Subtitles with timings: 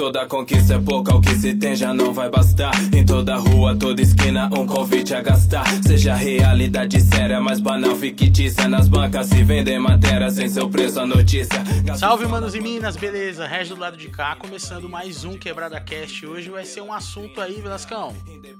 [0.00, 2.72] Toda conquista é pouca, o que se tem já não vai bastar.
[2.90, 5.66] Em toda rua, toda esquina, um convite a gastar.
[5.82, 8.66] Seja realidade séria, mas banal, fictícia.
[8.66, 11.62] Nas bancas se vendem matéria, sem seu preço a notícia.
[11.98, 13.46] Salve, manos e minas, beleza?
[13.46, 16.26] Regis do lado de cá, começando mais um Quebrada Cast.
[16.26, 18.16] Hoje vai ser um assunto aí, Velascão.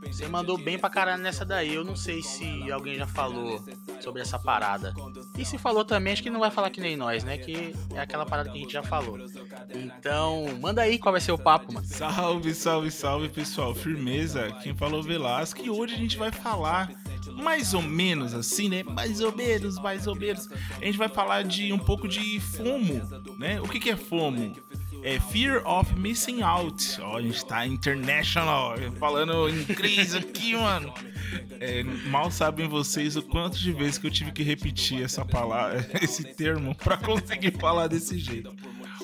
[0.07, 1.75] Você mandou bem pra caralho nessa daí.
[1.75, 3.64] Eu não sei se alguém já falou
[4.00, 4.93] sobre essa parada.
[5.38, 7.38] E se falou também, acho que não vai falar que nem nós, né?
[7.38, 9.18] Que é aquela parada que a gente já falou.
[9.75, 11.87] Então, manda aí qual vai ser seu papo, mano.
[11.87, 13.73] Salve, salve, salve, pessoal.
[13.73, 14.51] Firmeza.
[14.62, 15.65] Quem falou Velasco.
[15.65, 16.91] E hoje a gente vai falar
[17.37, 18.83] mais ou menos assim, né?
[18.83, 20.48] Mais ou menos, mais ou menos.
[20.80, 23.01] A gente vai falar de um pouco de FOMO,
[23.38, 23.61] né?
[23.61, 24.57] O que, que é FOMO?
[25.05, 27.01] É Fear of Missing Out.
[27.01, 30.93] Ó, a gente tá international, falando inglês aqui, mano.
[31.60, 35.88] É, mal sabem vocês o quanto de vezes que eu tive que repetir essa palavra,
[36.02, 38.52] esse termo, para conseguir falar desse jeito.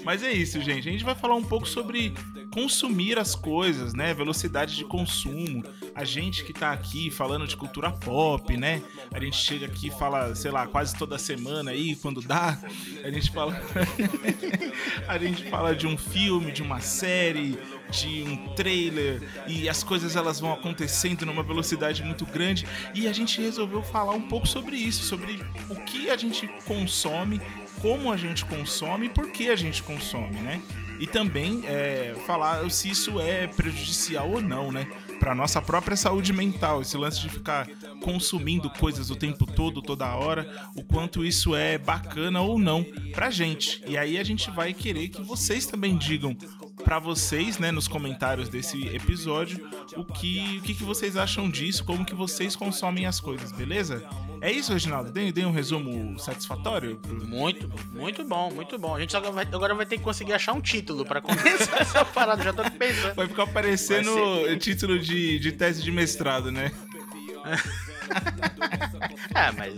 [0.06, 0.88] Mas é isso, gente.
[0.88, 2.14] A gente vai falar um pouco sobre
[2.52, 4.14] consumir as coisas, né?
[4.14, 5.64] Velocidade de consumo.
[5.96, 8.80] A gente que tá aqui falando de cultura pop, né?
[9.12, 12.56] A gente chega aqui e fala, sei lá, quase toda semana aí, quando dá,
[13.02, 13.60] a gente fala.
[15.08, 17.58] a gente fala de um filme, de uma série,
[17.90, 23.12] de um trailer e as coisas elas vão acontecendo numa velocidade muito grande e a
[23.12, 27.40] gente resolveu falar um pouco sobre isso, sobre o que a gente consome
[27.80, 30.60] como a gente consome e por que a gente consome, né?
[30.98, 34.86] E também é, falar se isso é prejudicial ou não, né?
[35.20, 37.68] Para nossa própria saúde mental, esse lance de ficar
[38.02, 43.30] consumindo coisas o tempo todo, toda hora, o quanto isso é bacana ou não pra
[43.30, 43.82] gente.
[43.86, 46.36] E aí a gente vai querer que vocês também digam
[46.86, 51.84] para vocês, né, nos comentários desse episódio, o que, o que, que vocês acham disso,
[51.84, 54.08] como que vocês consomem as coisas, beleza?
[54.40, 55.10] É isso, Reginaldo?
[55.10, 57.00] Dei, dei um resumo satisfatório?
[57.24, 58.94] Muito, muito bom, muito bom.
[58.94, 62.44] A gente vai, agora vai ter que conseguir achar um título para começar essa parada,
[62.44, 63.16] já tô pensando.
[63.16, 64.56] Vai ficar parecendo ser...
[64.58, 66.70] título de, de tese de mestrado, né?
[69.34, 69.74] é, mas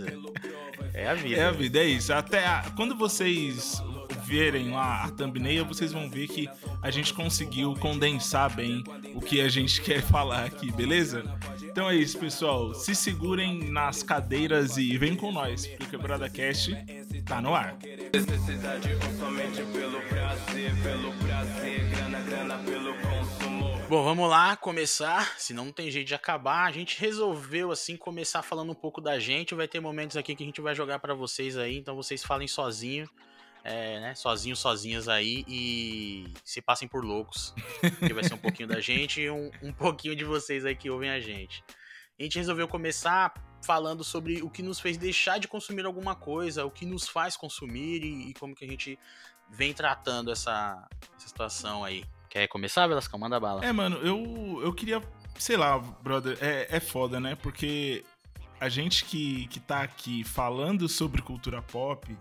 [0.93, 1.41] é a vida.
[1.41, 2.13] É a vida, é isso.
[2.13, 3.81] Até a, quando vocês
[4.29, 6.47] verem lá a thumbnail, vocês vão ver que
[6.83, 8.83] a gente conseguiu condensar bem
[9.15, 11.23] o que a gente quer falar aqui, beleza?
[11.63, 12.75] Então é isso, pessoal.
[12.75, 16.75] Se segurem nas cadeiras e vem com nós, porque o Quebrada Cast
[17.25, 17.75] tá no ar.
[23.89, 25.33] Bom, vamos lá começar.
[25.39, 26.67] Senão não tem jeito de acabar.
[26.67, 29.55] A gente resolveu assim começar falando um pouco da gente.
[29.55, 32.47] Vai ter momentos aqui que a gente vai jogar para vocês aí, então vocês falem
[32.47, 33.09] sozinho
[33.63, 37.53] é, né, sozinhos, sozinhas aí e se passem por loucos.
[37.99, 40.89] Que vai ser um pouquinho da gente e um, um pouquinho de vocês aí que
[40.89, 41.63] ouvem a gente.
[42.19, 43.33] A gente resolveu começar
[43.63, 47.37] falando sobre o que nos fez deixar de consumir alguma coisa, o que nos faz
[47.37, 48.99] consumir e, e como que a gente
[49.49, 50.87] vem tratando essa,
[51.17, 52.03] essa situação aí.
[52.29, 53.19] Quer começar, Velascão?
[53.19, 53.65] Manda bala.
[53.65, 55.01] É, mano, eu, eu queria,
[55.37, 57.35] sei lá, brother, é, é foda, né?
[57.35, 58.03] Porque
[58.59, 62.15] a gente que, que tá aqui falando sobre cultura pop,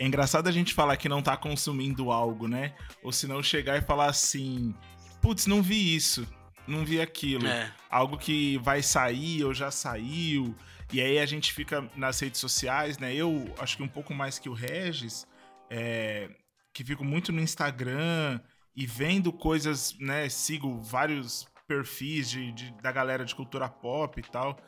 [0.00, 2.74] é engraçado a gente falar que não tá consumindo algo, né?
[3.02, 4.74] Ou se não chegar e falar assim:
[5.20, 6.26] putz, não vi isso,
[6.66, 7.46] não vi aquilo.
[7.46, 7.70] É.
[7.90, 10.56] Algo que vai sair ou já saiu.
[10.90, 13.14] E aí a gente fica nas redes sociais, né?
[13.14, 15.26] Eu acho que um pouco mais que o Regis,
[15.68, 16.30] é,
[16.72, 18.40] que fico muito no Instagram
[18.74, 20.30] e vendo coisas, né?
[20.30, 24.58] Sigo vários perfis de, de, da galera de cultura pop e tal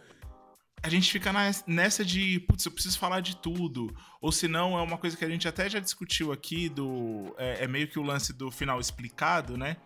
[0.83, 1.33] a gente fica
[1.67, 3.95] nessa de, putz, eu preciso falar de tudo.
[4.21, 7.65] Ou se não, é uma coisa que a gente até já discutiu aqui, do é,
[7.65, 9.77] é meio que o lance do final explicado, né?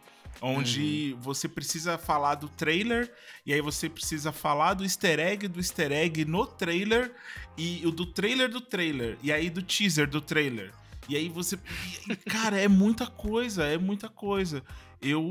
[0.40, 1.20] Onde uhum.
[1.20, 3.12] você precisa falar do trailer,
[3.44, 7.14] e aí você precisa falar do easter egg do easter egg no trailer,
[7.56, 10.72] e o do trailer do trailer, e aí do teaser do trailer.
[11.08, 11.58] E aí você.
[12.26, 14.62] Cara, é muita coisa, é muita coisa.
[15.00, 15.22] Eu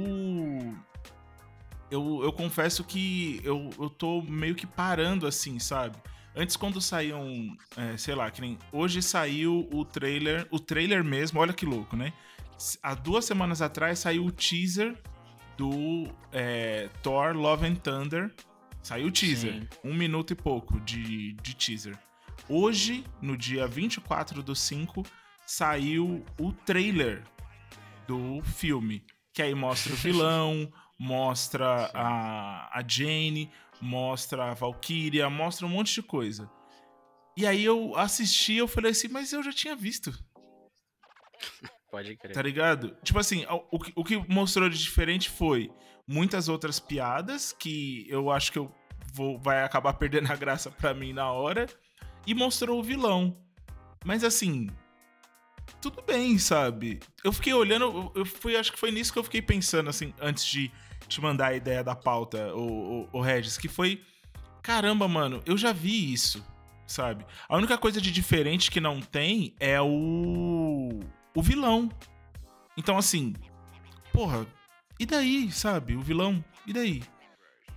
[1.90, 5.98] eu, eu confesso que eu, eu tô meio que parando assim, sabe?
[6.36, 8.60] Antes, quando saíam, é, sei lá, que nem.
[8.72, 12.12] Hoje saiu o trailer, o trailer mesmo, olha que louco, né?
[12.84, 14.98] Há duas semanas atrás saiu o teaser
[15.58, 18.34] do é, Thor Love and Thunder.
[18.84, 19.68] Saiu o teaser, Sim.
[19.84, 21.98] um minuto e pouco de, de teaser.
[22.48, 25.04] Hoje, no dia 24 do 5,
[25.46, 27.24] saiu o trailer
[28.08, 29.04] do filme.
[29.34, 33.52] Que aí mostra o vilão, mostra a, a Jane,
[33.82, 36.50] mostra a Valkyria, mostra um monte de coisa.
[37.38, 40.12] E aí eu assisti eu falei assim, mas eu já tinha visto.
[41.92, 42.34] Pode crer.
[42.34, 42.98] Tá ligado?
[43.04, 45.70] Tipo assim, o, o que mostrou de diferente foi
[46.08, 48.74] muitas outras piadas que eu acho que eu
[49.14, 51.68] vou, vai acabar perdendo a graça pra mim na hora.
[52.28, 53.38] E mostrou o vilão.
[54.04, 54.68] Mas assim,
[55.82, 57.00] tudo bem, sabe?
[57.24, 60.46] Eu fiquei olhando, eu fui, acho que foi nisso que eu fiquei pensando, assim, antes
[60.46, 60.72] de
[61.08, 64.02] te mandar a ideia da pauta, o, o, o Regis, que foi.
[64.62, 66.46] Caramba, mano, eu já vi isso,
[66.88, 67.26] sabe?
[67.48, 71.00] A única coisa de diferente que não tem é o.
[71.36, 71.90] o vilão.
[72.78, 73.34] Então, assim,
[74.12, 74.46] porra,
[75.00, 75.96] e daí, sabe?
[75.96, 77.04] O vilão, e daí?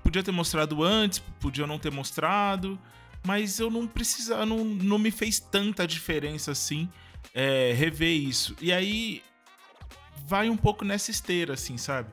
[0.03, 2.79] Podia ter mostrado antes, podia não ter mostrado,
[3.27, 6.89] mas eu não precisava, não, não me fez tanta diferença assim
[7.35, 8.57] é, rever isso.
[8.61, 9.23] E aí
[10.27, 12.11] vai um pouco nessa esteira, assim, sabe?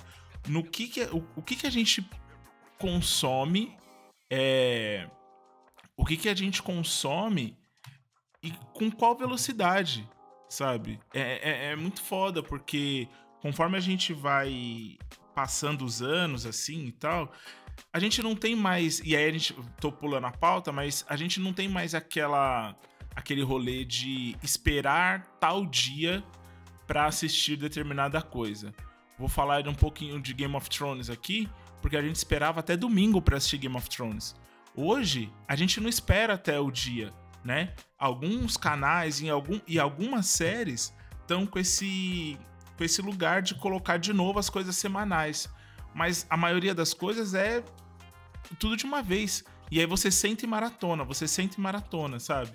[0.48, 2.08] No que que, o, o que, que a gente
[2.78, 3.76] consome,
[4.30, 5.10] é,
[5.98, 7.58] o que, que a gente consome
[8.44, 10.08] e com qual velocidade,
[10.50, 11.00] sabe?
[11.14, 13.08] É, é, é muito foda, porque
[13.42, 14.98] conforme a gente vai
[15.34, 17.32] passando os anos, assim e tal,
[17.92, 19.00] a gente não tem mais.
[19.00, 19.54] E aí a gente.
[19.80, 22.76] tô pulando a pauta, mas a gente não tem mais aquela.
[23.16, 26.24] aquele rolê de esperar tal dia
[26.88, 28.74] para assistir determinada coisa.
[29.18, 31.50] Vou falar um pouquinho de Game of Thrones aqui,
[31.82, 34.36] porque a gente esperava até domingo para assistir Game of Thrones.
[34.76, 37.14] Hoje, a gente não espera até o dia,
[37.44, 37.74] né?
[37.98, 42.38] Alguns canais e, algum, e algumas séries estão com esse,
[42.78, 45.50] com esse lugar de colocar de novo as coisas semanais.
[45.94, 47.64] Mas a maioria das coisas é
[48.60, 49.46] tudo de uma vez.
[49.72, 52.52] E aí você sente maratona, você sente maratona, sabe?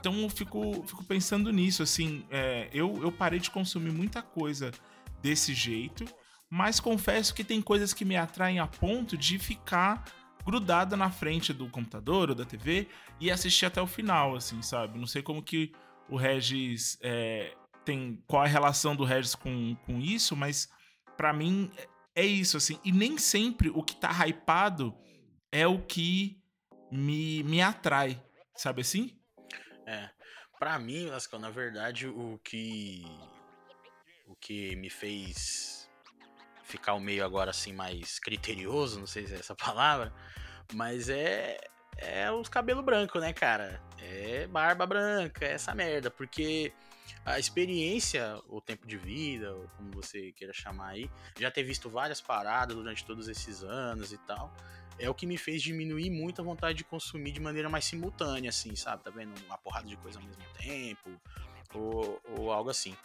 [0.00, 4.70] Então eu fico, fico pensando nisso, assim, é, eu, eu parei de consumir muita coisa
[5.22, 6.04] desse jeito,
[6.48, 10.04] mas confesso que tem coisas que me atraem a ponto de ficar
[10.44, 12.88] grudada na frente do computador ou da TV
[13.20, 14.98] e assistir até o final, assim, sabe?
[14.98, 15.72] Não sei como que
[16.08, 18.22] o Regis é, tem.
[18.26, 20.68] qual a relação do Regis com, com isso, mas
[21.16, 21.70] para mim
[22.14, 22.78] é isso, assim.
[22.84, 24.94] E nem sempre o que tá hypado
[25.52, 26.40] é o que
[26.90, 28.20] me, me atrai,
[28.56, 29.16] sabe assim?
[29.86, 30.10] É.
[30.58, 33.02] Pra mim, Lascão, na verdade, o que.
[34.30, 35.90] O que me fez
[36.62, 40.12] ficar o meio agora assim mais criterioso, não sei se é essa palavra,
[40.72, 41.58] mas é
[41.96, 43.82] é os cabelos brancos, né, cara?
[43.98, 46.72] É barba branca, é essa merda, porque
[47.26, 51.90] a experiência, o tempo de vida, ou como você queira chamar aí, já ter visto
[51.90, 54.54] várias paradas durante todos esses anos e tal,
[54.98, 58.50] é o que me fez diminuir muito a vontade de consumir de maneira mais simultânea,
[58.50, 59.02] assim, sabe?
[59.02, 59.34] Tá vendo?
[59.46, 61.10] Uma porrada de coisa ao mesmo tempo,
[61.74, 62.96] ou, ou algo assim.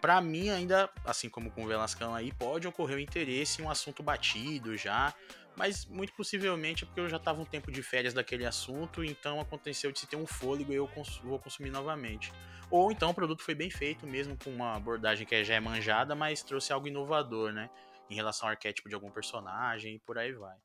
[0.00, 3.70] Para mim, ainda, assim como com o Velascão aí, pode ocorrer o interesse em um
[3.70, 5.12] assunto batido já,
[5.56, 9.40] mas muito possivelmente é porque eu já estava um tempo de férias daquele assunto, então
[9.40, 12.32] aconteceu de se ter um fôlego e eu cons vou consumir novamente.
[12.70, 16.14] Ou então o produto foi bem feito, mesmo com uma abordagem que já é manjada,
[16.14, 17.68] mas trouxe algo inovador, né?
[18.08, 20.56] Em relação ao arquétipo de algum personagem e por aí vai.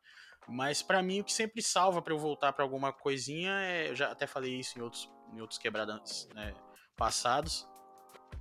[0.47, 3.95] Mas para mim o que sempre salva para eu voltar para alguma coisinha é, eu
[3.95, 6.53] já até falei isso em outros, em outros quebradas né,
[6.95, 7.67] passados,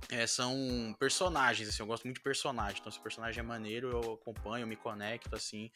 [0.09, 2.77] é, são personagens, assim, eu gosto muito de personagem.
[2.79, 5.71] Então, se o personagem é maneiro, eu acompanho, eu me conecto, assim,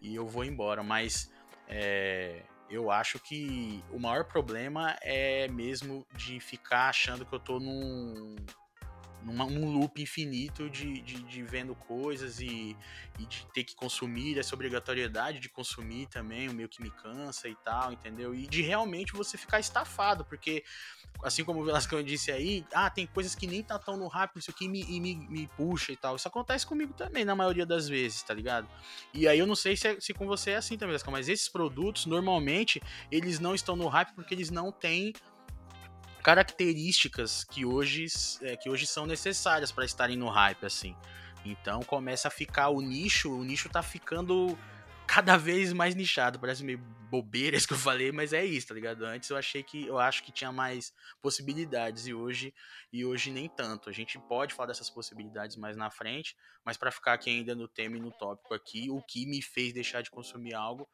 [0.00, 0.82] e eu vou embora.
[0.82, 1.32] Mas
[1.68, 7.58] é, eu acho que o maior problema é mesmo de ficar achando que eu tô
[7.58, 8.36] num,
[9.24, 12.76] numa, num loop infinito de, de, de vendo coisas e,
[13.18, 17.48] e, de ter que consumir, essa obrigatoriedade de consumir também, o meio que me cansa
[17.48, 18.34] e tal, entendeu?
[18.34, 20.64] E de realmente você ficar estafado, porque
[21.22, 24.40] assim como o Velasco disse aí, ah, tem coisas que nem tá tão no rápido,
[24.40, 26.16] isso aqui me, e me, me puxa e tal.
[26.16, 28.68] Isso acontece comigo também, na maioria das vezes, tá ligado?
[29.14, 31.48] E aí eu não sei se, é, se com você é assim também, mas esses
[31.48, 35.12] produtos, normalmente, eles não estão no hype porque eles não têm
[36.22, 38.06] características que hoje,
[38.42, 40.96] é, que hoje são necessárias para estarem no hype, assim.
[41.44, 44.56] Então começa a ficar o nicho, o nicho tá ficando
[45.06, 46.38] cada vez mais nichado.
[46.38, 46.78] Parece meio
[47.10, 49.04] bobeira isso que eu falei, mas é isso, tá ligado?
[49.04, 52.54] Antes eu achei que eu acho que tinha mais possibilidades e hoje
[52.92, 53.90] e hoje nem tanto.
[53.90, 57.68] A gente pode falar dessas possibilidades mais na frente, mas para ficar aqui ainda no
[57.68, 60.88] tema e no tópico aqui, o que me fez deixar de consumir algo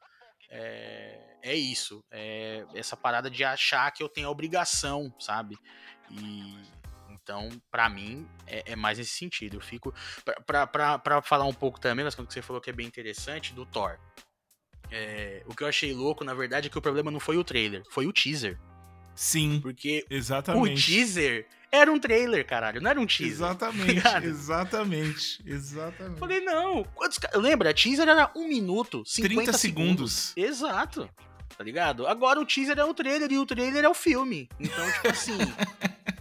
[0.49, 2.05] é, é isso.
[2.11, 5.57] É essa parada de achar que eu tenho a obrigação, sabe?
[6.11, 6.59] E
[7.11, 9.59] então, para mim, é, é, mais nesse sentido.
[9.59, 9.95] Eu fico.
[10.47, 13.99] para falar um pouco também, mas quando você falou que é bem interessante, do Thor.
[14.91, 17.45] É, o que eu achei louco, na verdade, é que o problema não foi o
[17.45, 18.59] trailer, foi o teaser.
[19.19, 19.59] Sim.
[19.61, 20.81] Porque exatamente.
[20.81, 23.35] o teaser era um trailer, caralho, não era um teaser.
[23.35, 26.21] Exatamente, tá exatamente, exatamente.
[26.21, 26.85] Falei, não.
[26.95, 30.13] Quantos, lembra, teaser era um minuto, 50 30 segundos.
[30.13, 30.37] segundos.
[30.37, 31.11] Exato.
[31.57, 32.07] Tá ligado?
[32.07, 34.49] Agora o teaser é o trailer e o trailer é o filme.
[34.61, 35.39] Então, tipo assim.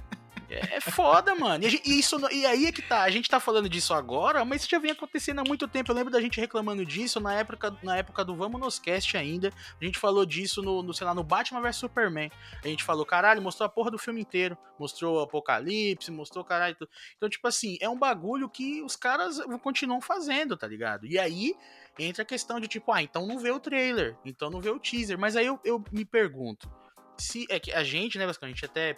[0.72, 1.66] é, foda, mano.
[1.66, 3.04] E, gente, isso, e aí é que tá.
[3.04, 5.92] A gente tá falando disso agora, mas isso já vem acontecendo há muito tempo.
[5.92, 9.52] Eu lembro da gente reclamando disso na época, na época do Vamos Nos Cast ainda.
[9.80, 12.32] A gente falou disso no, no sei lá, no Batman vs Superman.
[12.64, 14.58] A gente falou, caralho, mostrou a porra do filme inteiro.
[14.80, 16.76] Mostrou o Apocalipse, mostrou caralho.
[17.16, 21.06] Então, tipo assim, é um bagulho que os caras continuam fazendo, tá ligado?
[21.06, 21.56] E aí
[22.00, 24.80] entra a questão de tipo, ah, então não vê o trailer, então não vê o
[24.80, 25.18] teaser.
[25.18, 26.70] Mas aí eu, eu me pergunto,
[27.18, 28.98] se é que a gente, né, a gente até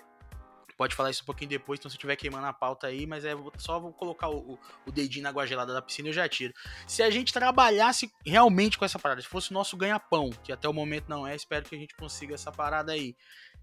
[0.80, 3.36] pode falar isso um pouquinho depois, então se tiver queimando a pauta aí, mas é
[3.58, 6.54] só vou colocar o, o dedinho na água gelada da piscina e eu já tiro.
[6.88, 10.70] Se a gente trabalhasse realmente com essa parada, se fosse o nosso ganha-pão, que até
[10.70, 13.14] o momento não é, espero que a gente consiga essa parada aí.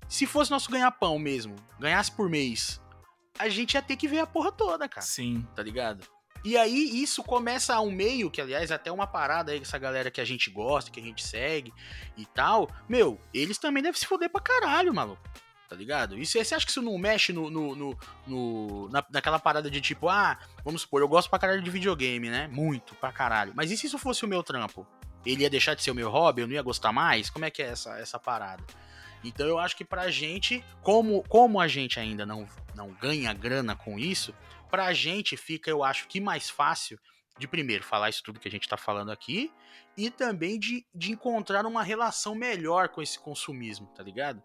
[0.06, 2.82] Se fosse nosso ganha-pão mesmo, ganhasse por mês,
[3.38, 5.06] a gente ia ter que ver a porra toda, cara.
[5.06, 5.48] Sim.
[5.54, 6.06] Tá ligado?
[6.44, 10.10] E aí isso começa a um meio, que aliás até uma parada aí, essa galera
[10.10, 11.72] que a gente gosta, que a gente segue
[12.14, 12.70] e tal.
[12.86, 15.22] Meu, eles também devem se foder pra caralho, maluco.
[15.68, 16.16] Tá ligado?
[16.16, 19.80] E você acha que isso não mexe no, no, no, no na, naquela parada de
[19.80, 22.46] tipo, ah, vamos supor, eu gosto pra caralho de videogame, né?
[22.46, 23.52] Muito pra caralho.
[23.56, 24.86] Mas e se isso fosse o meu trampo?
[25.24, 26.42] Ele ia deixar de ser o meu hobby?
[26.42, 27.28] Eu não ia gostar mais?
[27.28, 28.62] Como é que é essa, essa parada?
[29.24, 33.74] Então eu acho que pra gente, como, como a gente ainda não, não ganha grana
[33.74, 34.32] com isso,
[34.70, 36.98] pra gente fica, eu acho que mais fácil
[37.38, 39.52] de primeiro falar isso tudo que a gente tá falando aqui
[39.96, 44.42] e também de, de encontrar uma relação melhor com esse consumismo, tá ligado?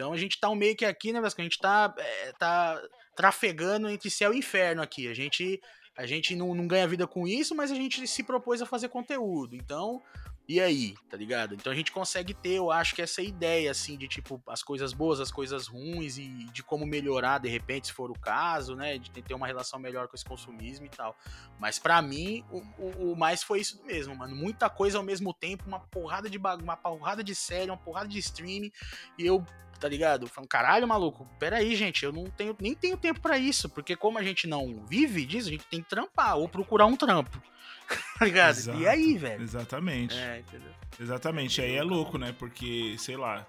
[0.00, 1.42] Então a gente tá um meio que aqui, né, Vasco?
[1.42, 2.82] A gente tá, é, tá
[3.14, 5.06] trafegando entre céu e inferno aqui.
[5.06, 5.60] A gente,
[5.94, 8.88] a gente não, não ganha vida com isso, mas a gente se propôs a fazer
[8.88, 9.54] conteúdo.
[9.54, 10.02] Então
[10.50, 11.54] e aí, tá ligado?
[11.54, 14.92] Então a gente consegue ter, eu acho que essa ideia, assim, de tipo, as coisas
[14.92, 18.98] boas, as coisas ruins e de como melhorar de repente, se for o caso, né?
[18.98, 21.16] De ter uma relação melhor com esse consumismo e tal.
[21.56, 24.34] Mas para mim, o, o, o, mais foi isso mesmo, mano.
[24.34, 28.08] Muita coisa ao mesmo tempo, uma porrada de bagulho, uma porrada de série, uma porrada
[28.08, 28.72] de streaming.
[29.16, 29.46] E eu
[29.80, 30.26] tá ligado?
[30.26, 34.18] Falando, caralho, maluco, peraí, gente, eu não tenho, nem tenho tempo para isso, porque como
[34.18, 37.42] a gente não vive disso, a gente tem que trampar ou procurar um trampo.
[38.18, 38.56] tá ligado?
[38.56, 39.42] Exato, e aí, velho?
[39.42, 40.16] Exatamente.
[40.16, 40.70] É, entendeu?
[41.00, 41.60] Exatamente.
[41.60, 42.34] Aí é louco, né?
[42.38, 43.46] Porque, sei lá.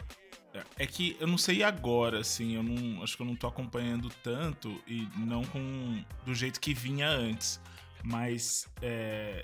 [0.78, 3.02] É que eu não sei agora, assim, eu não.
[3.02, 6.04] Acho que eu não tô acompanhando tanto e não com.
[6.26, 7.62] do jeito que vinha antes.
[8.04, 9.44] Mas é,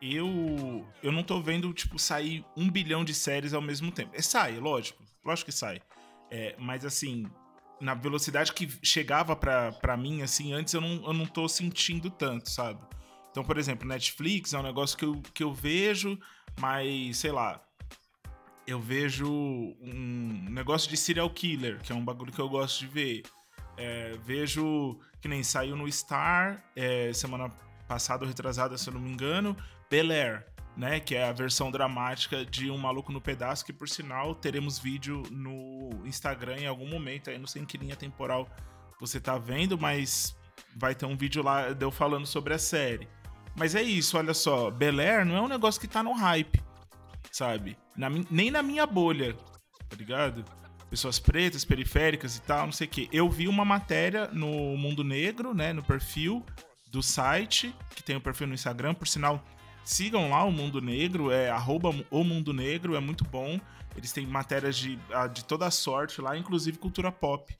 [0.00, 0.86] eu.
[1.02, 4.12] Eu não tô vendo, tipo, sair um bilhão de séries ao mesmo tempo.
[4.14, 5.02] É, sai, lógico.
[5.22, 5.82] Lógico que sai.
[6.34, 7.26] É, mas assim,
[7.78, 12.48] na velocidade que chegava pra mim, assim, antes eu não, eu não tô sentindo tanto,
[12.48, 12.80] sabe?
[13.30, 16.18] Então, por exemplo, Netflix é um negócio que eu, que eu vejo,
[16.58, 17.62] mas, sei lá,
[18.66, 22.86] eu vejo um negócio de serial killer, que é um bagulho que eu gosto de
[22.86, 23.22] ver.
[23.76, 27.50] É, vejo que nem saiu no Star é, semana
[27.86, 29.54] passada ou retrasada, se eu não me engano,
[29.90, 31.00] Bel Air, né?
[31.00, 35.22] Que é a versão dramática de Um Maluco no Pedaço, que por sinal teremos vídeo
[35.30, 38.48] no Instagram em algum momento, aí não sei em que linha temporal
[39.00, 40.36] você tá vendo, mas
[40.76, 43.08] vai ter um vídeo lá de eu falando sobre a série.
[43.54, 44.70] Mas é isso, olha só.
[44.70, 46.62] Bel Air não é um negócio que tá no hype,
[47.30, 47.76] sabe?
[47.96, 49.34] Na, nem na minha bolha,
[49.88, 50.44] tá ligado?
[50.88, 53.08] Pessoas pretas, periféricas e tal, não sei o quê.
[53.12, 55.72] Eu vi uma matéria no Mundo Negro, né?
[55.72, 56.44] No perfil
[56.90, 59.42] do site, que tem o um perfil no Instagram, por sinal.
[59.84, 63.60] Sigam lá o Mundo Negro, é arroba o Mundo Negro, é muito bom.
[63.96, 64.98] Eles têm matérias de,
[65.32, 67.54] de toda sorte lá, inclusive cultura pop,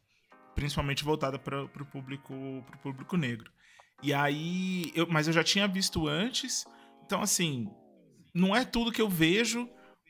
[0.54, 3.50] principalmente voltada para o público, público negro.
[4.02, 6.64] E aí, eu, mas eu já tinha visto antes.
[7.04, 7.68] Então, assim,
[8.34, 9.68] não é tudo que eu vejo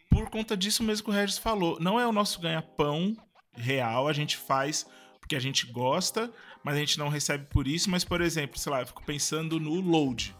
[0.09, 1.79] por conta disso mesmo que o Regis falou.
[1.81, 3.17] Não é o nosso ganha-pão
[3.55, 4.87] real, a gente faz
[5.21, 6.33] porque a gente gosta,
[6.65, 7.91] mas a gente não recebe por isso.
[7.91, 10.35] Mas, por exemplo, sei lá, eu fico pensando no load,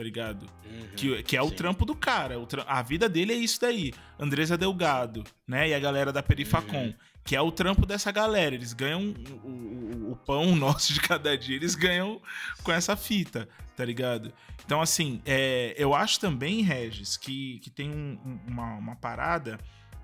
[0.00, 0.46] tá ligado?
[0.64, 1.46] Uhum, que, que é sim.
[1.46, 2.40] o trampo do cara.
[2.40, 3.92] O a vida dele é isso daí.
[4.18, 5.68] Andresa Delgado, né?
[5.68, 6.86] E a galera da Perifacom.
[6.86, 8.54] Uhum que é o trampo dessa galera.
[8.54, 9.14] Eles ganham
[9.44, 12.20] o, o, o, pão nosso de cada dia, eles ganham
[12.62, 14.32] com essa fita, tá ligado?
[14.64, 19.60] Então, assim, é, eu acho também, Regis, que, que tem um, uma, uma parada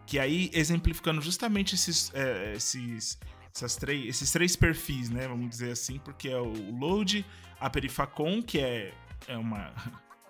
[0.07, 3.19] que aí, exemplificando justamente esses, é, esses,
[3.53, 5.26] essas três, esses três perfis, né?
[5.26, 7.25] Vamos dizer assim, porque é o Load,
[7.59, 8.93] a Perifacom, que é,
[9.26, 9.73] é uma,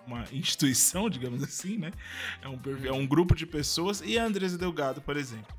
[0.05, 1.91] uma instituição, digamos assim, né?
[2.41, 5.55] É um, é um grupo de pessoas, e a Andresa Delgado, por exemplo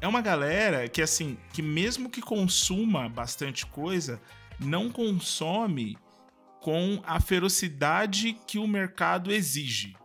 [0.00, 4.20] é uma galera que, assim, que mesmo que consuma bastante coisa,
[4.58, 5.96] não consome
[6.60, 9.96] com a ferocidade que o mercado exige.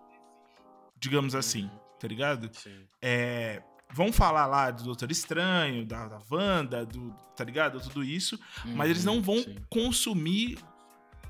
[1.00, 2.50] Digamos assim, tá ligado?
[2.54, 2.86] Sim.
[3.02, 7.82] É, vão falar lá do Doutor Estranho, da, da Wanda, do, tá ligado?
[7.82, 9.56] Tudo isso, uhum, mas eles não vão sim.
[9.70, 10.58] consumir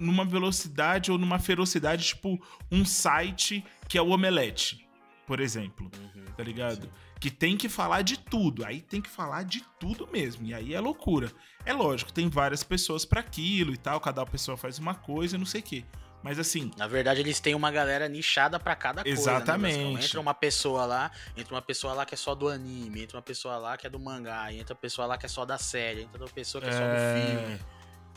[0.01, 2.41] numa velocidade ou numa ferocidade, tipo
[2.71, 4.89] um site que é o Omelete
[5.31, 6.83] por exemplo, uhum, tá ligado?
[6.83, 6.91] Sim.
[7.17, 10.73] Que tem que falar de tudo, aí tem que falar de tudo mesmo, e aí
[10.73, 11.31] é loucura.
[11.65, 15.45] É lógico, tem várias pessoas para aquilo e tal, cada pessoa faz uma coisa, não
[15.45, 15.85] sei o quê.
[16.21, 16.69] Mas assim.
[16.75, 19.15] Na verdade, eles têm uma galera nichada para cada coisa.
[19.15, 19.77] Né, Exatamente.
[19.77, 20.03] Né?
[20.03, 23.23] Entra uma pessoa lá, entra uma pessoa lá que é só do anime, entra uma
[23.23, 26.01] pessoa lá que é do mangá, entra uma pessoa lá que é só da série,
[26.01, 26.73] entra uma pessoa que é, é...
[26.73, 27.25] só do é.
[27.25, 27.59] filme.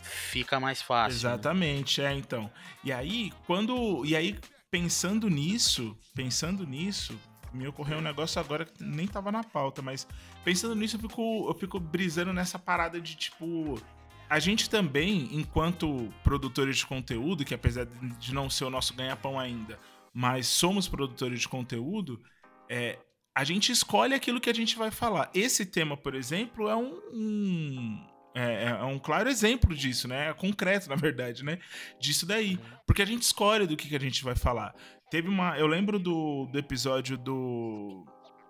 [0.05, 1.11] Fica mais fácil.
[1.11, 1.35] Né?
[1.35, 2.13] Exatamente, né?
[2.13, 2.51] é, então.
[2.83, 4.05] E aí, quando.
[4.05, 4.39] E aí,
[4.71, 7.19] pensando nisso, pensando nisso,
[7.53, 10.07] me ocorreu um negócio agora que nem tava na pauta, mas
[10.45, 13.81] pensando nisso, eu fico, eu fico brisando nessa parada de tipo.
[14.29, 19.39] A gente também, enquanto produtores de conteúdo, que apesar de não ser o nosso ganha-pão
[19.39, 19.79] ainda,
[20.13, 22.21] mas somos produtores de conteúdo,
[22.69, 22.99] é,
[23.35, 25.31] a gente escolhe aquilo que a gente vai falar.
[25.35, 30.31] Esse tema, por exemplo, é um, um é, é, é, um claro exemplo disso, né?
[30.31, 31.59] É concreto, na verdade, né?
[32.01, 32.59] Disso daí.
[32.87, 34.75] Porque a gente escolhe do que, que a gente vai falar.
[35.11, 35.57] Teve uma.
[35.57, 38.05] Eu lembro do, do episódio do.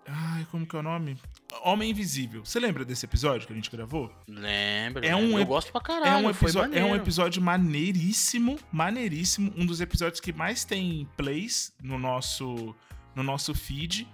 [0.07, 1.17] Ai, como que é o nome?
[1.63, 2.45] Homem Invisível.
[2.45, 4.11] Você lembra desse episódio que a gente gravou?
[4.27, 5.05] Lembro.
[5.05, 6.25] É um, eu gosto pra caralho.
[6.25, 9.53] É um, episódio, é um episódio maneiríssimo, maneiríssimo.
[9.55, 12.75] Um dos episódios que mais tem plays no nosso,
[13.15, 14.07] no nosso feed.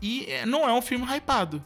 [0.00, 1.64] E é, não é um filme hypado.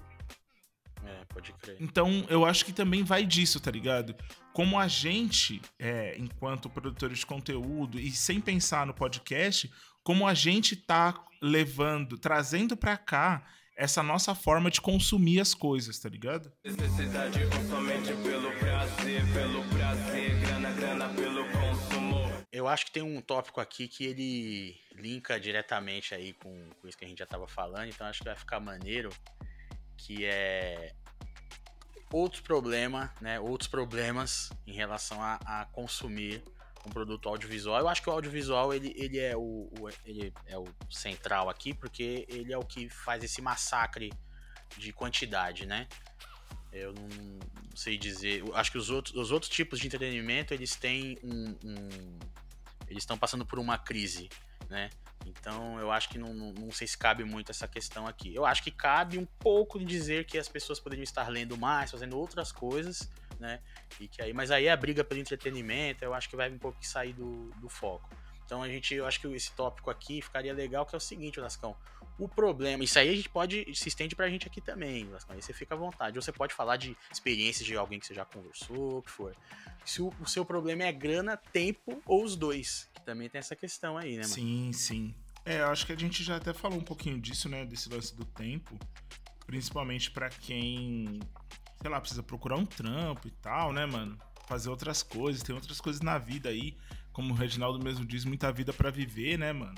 [1.28, 1.76] Pode crer.
[1.80, 4.14] Então, eu acho que também vai disso, tá ligado?
[4.52, 9.70] Como a gente, é, enquanto produtores de conteúdo, e sem pensar no podcast,
[10.02, 15.96] como a gente tá levando, trazendo pra cá essa nossa forma de consumir as coisas,
[16.00, 16.52] tá ligado?
[16.64, 22.28] Necessidade somente pelo prazer, pelo prazer, grana, grana pelo consumo.
[22.50, 26.98] Eu acho que tem um tópico aqui que ele linka diretamente aí com, com isso
[26.98, 29.10] que a gente já tava falando, então acho que vai ficar maneiro
[29.96, 30.92] que é
[32.12, 36.42] outros problemas, né, outros problemas em relação a, a, consumir
[36.86, 37.78] um produto audiovisual.
[37.78, 41.74] Eu acho que o audiovisual ele, ele, é o, o, ele é o central aqui,
[41.74, 44.12] porque ele é o que faz esse massacre
[44.76, 45.86] de quantidade, né?
[46.72, 48.40] Eu não, não sei dizer.
[48.40, 52.18] Eu acho que os outros, os outros tipos de entretenimento eles têm um, um
[52.86, 54.28] eles estão passando por uma crise,
[54.68, 54.90] né?
[55.26, 58.34] Então eu acho que não, não, não, sei se cabe muito essa questão aqui.
[58.34, 62.18] Eu acho que cabe um pouco dizer que as pessoas poderiam estar lendo mais, fazendo
[62.18, 63.08] outras coisas,
[63.38, 63.60] né?
[64.00, 66.78] E que aí, mas aí a briga pelo entretenimento, eu acho que vai um pouco
[66.84, 68.08] sair do, do foco.
[68.44, 71.38] Então a gente, eu acho que esse tópico aqui ficaria legal, que é o seguinte,
[71.38, 71.76] Lascão.
[72.18, 75.08] O problema, isso aí a gente pode, se estende pra gente aqui também.
[75.28, 76.18] Aí você fica à vontade.
[76.18, 79.36] Ou você pode falar de experiências de alguém que você já conversou, que for.
[79.84, 82.88] Se o, o seu problema é grana, tempo ou os dois.
[82.94, 84.34] Que também tem essa questão aí, né, mano?
[84.34, 85.14] Sim, sim.
[85.44, 87.64] É, eu acho que a gente já até falou um pouquinho disso, né?
[87.64, 88.76] Desse lance do tempo.
[89.46, 91.20] Principalmente para quem,
[91.80, 94.18] sei lá, precisa procurar um trampo e tal, né, mano?
[94.46, 96.76] Fazer outras coisas, tem outras coisas na vida aí
[97.18, 99.74] como o Reginaldo mesmo diz, muita vida para viver, né, mano?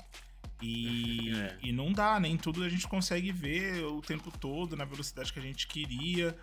[0.61, 1.57] E, é.
[1.63, 5.39] e não dá, nem tudo a gente consegue ver o tempo todo na velocidade que
[5.39, 6.37] a gente queria.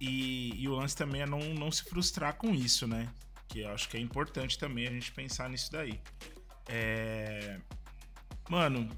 [0.00, 3.08] E, e o lance também é não, não se frustrar com isso, né?
[3.48, 6.00] Que eu acho que é importante também a gente pensar nisso daí.
[6.68, 7.58] É...
[8.48, 8.88] Mano,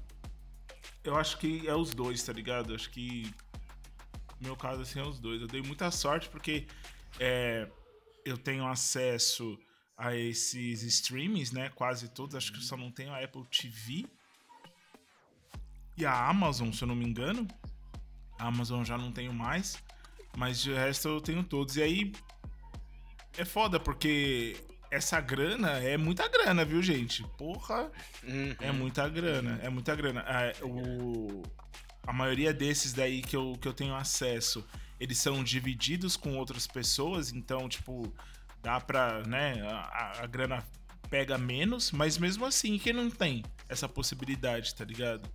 [1.03, 2.71] eu acho que é os dois, tá ligado?
[2.71, 3.33] Eu acho que
[4.39, 5.41] no meu caso assim é os dois.
[5.41, 6.67] Eu dei muita sorte porque
[7.19, 7.67] é,
[8.25, 9.57] eu tenho acesso
[9.97, 11.69] a esses streamings, né?
[11.69, 14.05] Quase todos, acho que só não tem a Apple TV
[16.01, 17.47] e a Amazon, se eu não me engano.
[18.37, 19.77] A Amazon já não tenho mais,
[20.35, 21.77] mas de resto eu tenho todos.
[21.77, 22.11] E aí
[23.37, 24.57] é foda porque
[24.89, 27.23] essa grana é muita grana, viu, gente?
[27.37, 27.91] Porra,
[28.23, 28.55] uhum.
[28.59, 30.21] é muita grana, é muita grana.
[30.27, 31.43] É, o,
[32.05, 34.65] a maioria desses daí que eu, que eu tenho acesso,
[34.99, 38.11] eles são divididos com outras pessoas, então, tipo,
[38.61, 40.65] dá pra, né, a, a grana
[41.11, 45.29] pega menos, mas mesmo assim, quem não tem essa possibilidade, tá ligado?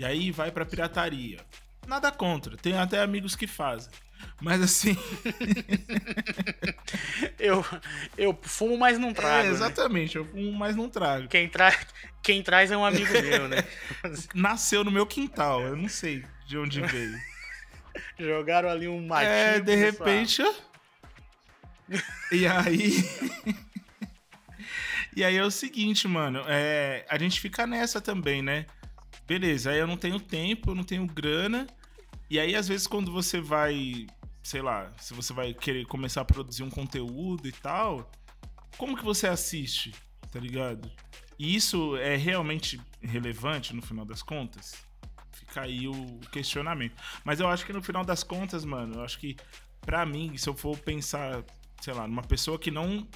[0.00, 1.40] E aí vai pra pirataria.
[1.86, 3.92] Nada contra, tem até amigos que fazem.
[4.40, 4.96] Mas assim.
[7.38, 7.62] eu,
[8.16, 9.48] eu fumo, mas não trago.
[9.48, 10.24] É, exatamente, né?
[10.24, 11.28] eu fumo, mas não trago.
[11.28, 11.78] Quem, tra...
[12.22, 13.58] Quem traz é um amigo meu, né?
[14.34, 17.20] Nasceu no meu quintal, eu não sei de onde veio.
[18.18, 19.30] Jogaram ali um matinho.
[19.30, 20.42] É, de repente.
[22.32, 23.04] E aí.
[25.14, 26.42] e aí é o seguinte, mano.
[26.48, 28.64] É, a gente fica nessa também, né?
[29.30, 31.64] Beleza, aí eu não tenho tempo, eu não tenho grana.
[32.28, 34.08] E aí, às vezes, quando você vai.
[34.42, 38.10] Sei lá, se você vai querer começar a produzir um conteúdo e tal,
[38.76, 39.94] como que você assiste?
[40.32, 40.90] Tá ligado?
[41.38, 44.74] E isso é realmente relevante no final das contas?
[45.30, 47.00] Fica aí o questionamento.
[47.24, 49.36] Mas eu acho que no final das contas, mano, eu acho que
[49.80, 51.44] para mim, se eu for pensar
[51.80, 53.06] sei lá, numa pessoa que não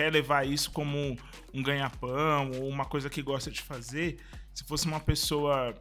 [0.00, 1.14] quer levar isso como
[1.52, 4.18] um ganha-pão ou uma coisa que gosta de fazer,
[4.54, 5.74] se fosse uma pessoa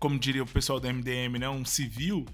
[0.00, 1.48] como diria o pessoal do MDM, né?
[1.48, 2.26] Um civil.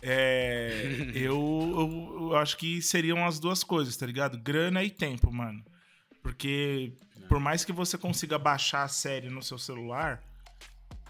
[0.00, 1.34] É, eu,
[1.76, 4.38] eu, eu acho que seriam as duas coisas, tá ligado?
[4.38, 5.60] Grana e tempo, mano.
[6.22, 6.92] Porque
[7.28, 10.22] por mais que você consiga baixar a série no seu celular,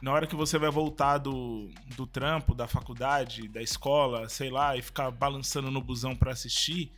[0.00, 4.74] na hora que você vai voltar do, do trampo, da faculdade, da escola, sei lá,
[4.74, 6.90] e ficar balançando no busão para assistir,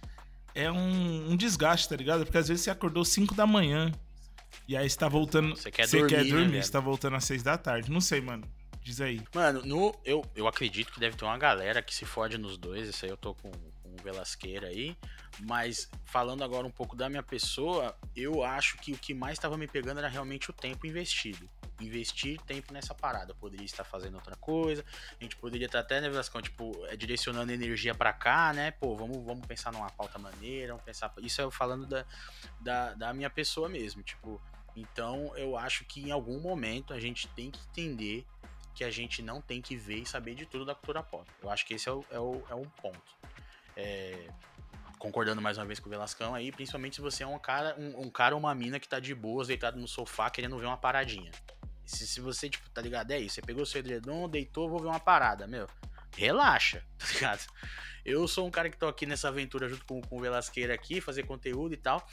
[0.55, 2.25] é um, um, desgaste, tá ligado?
[2.25, 3.93] Porque às vezes você acordou 5 da manhã
[4.67, 5.57] e aí você tá voltando.
[5.57, 7.91] Você quer você dormir, quer dormir né, você tá voltando às 6 da tarde.
[7.91, 8.45] Não sei, mano.
[8.83, 9.21] Diz aí.
[9.35, 12.89] Mano, no, eu, eu acredito que deve ter uma galera que se fode nos dois.
[12.89, 14.97] Isso aí eu tô com, com Velasqueira aí.
[15.41, 19.57] Mas falando agora um pouco da minha pessoa, eu acho que o que mais estava
[19.57, 21.49] me pegando era realmente o tempo investido.
[21.81, 23.33] Investir tempo nessa parada.
[23.33, 24.85] Eu poderia estar fazendo outra coisa,
[25.19, 28.71] a gente poderia estar até, né, Velascão, tipo, é, direcionando energia para cá, né?
[28.73, 31.13] Pô, vamos, vamos pensar numa pauta maneira, vamos pensar.
[31.19, 32.05] Isso é falando da,
[32.61, 34.41] da, da minha pessoa mesmo, tipo.
[34.77, 38.25] Então eu acho que em algum momento a gente tem que entender
[38.75, 41.29] que a gente não tem que ver e saber de tudo da cultura pop.
[41.43, 43.17] Eu acho que esse é o, é o, é um ponto.
[43.77, 44.29] É,
[44.99, 48.03] concordando mais uma vez com o Velascão aí, principalmente se você é um cara, um,
[48.03, 50.77] um cara ou uma mina que tá de boas, deitado no sofá, querendo ver uma
[50.77, 51.33] paradinha.
[51.91, 53.11] Se, se você, tipo, tá ligado?
[53.11, 55.69] É isso, você pegou o seu edredom, deitou, vou ver uma parada, meu.
[56.17, 57.47] Relaxa, tá ligado?
[58.05, 61.01] Eu sou um cara que tô aqui nessa aventura junto com, com o Velasqueira aqui,
[61.01, 62.07] fazer conteúdo e tal.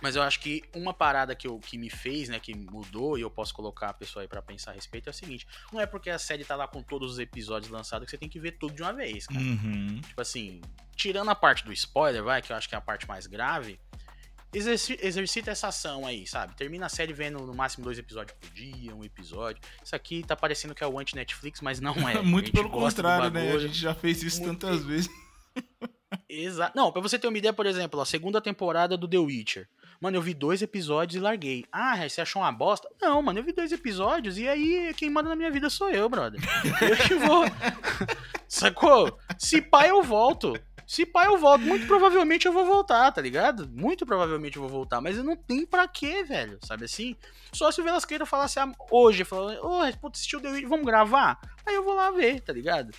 [0.00, 3.20] Mas eu acho que uma parada que, eu, que me fez, né, que mudou, e
[3.20, 5.86] eu posso colocar a pessoa aí pra pensar a respeito, é o seguinte: não é
[5.86, 8.52] porque a série tá lá com todos os episódios lançados que você tem que ver
[8.52, 9.40] tudo de uma vez, cara.
[9.40, 10.00] Uhum.
[10.00, 10.60] Tipo assim,
[10.96, 13.78] tirando a parte do spoiler, vai, que eu acho que é a parte mais grave,
[14.52, 16.56] exercita essa ação aí, sabe?
[16.56, 19.62] Termina a série vendo no máximo dois episódios por dia, um episódio.
[19.82, 22.20] Isso aqui tá parecendo que é o anti-Netflix, mas não é.
[22.22, 23.52] Muito pelo contrário, né?
[23.52, 24.58] A gente já fez isso Muito...
[24.58, 25.08] tantas vezes.
[26.28, 26.76] Exato.
[26.76, 29.68] Não, pra você ter uma ideia, por exemplo, a segunda temporada do The Witcher.
[30.00, 31.64] Mano, eu vi dois episódios e larguei.
[31.70, 32.88] Ah, você achou uma bosta?
[33.00, 36.08] Não, mano, eu vi dois episódios e aí quem manda na minha vida sou eu,
[36.08, 36.40] brother.
[36.80, 37.44] Eu que vou.
[38.48, 39.16] Sacou?
[39.38, 40.58] Se pai eu volto.
[40.90, 43.68] Se pai eu volto, muito provavelmente eu vou voltar, tá ligado?
[43.68, 47.14] Muito provavelmente eu vou voltar, mas eu não tenho pra quê, velho, sabe assim?
[47.52, 48.58] Só se o Velasqueira falasse
[48.90, 51.40] hoje, falando, ô, oh, puta, assistiu The Witcher, vamos gravar?
[51.64, 52.90] Aí eu vou lá ver, tá ligado?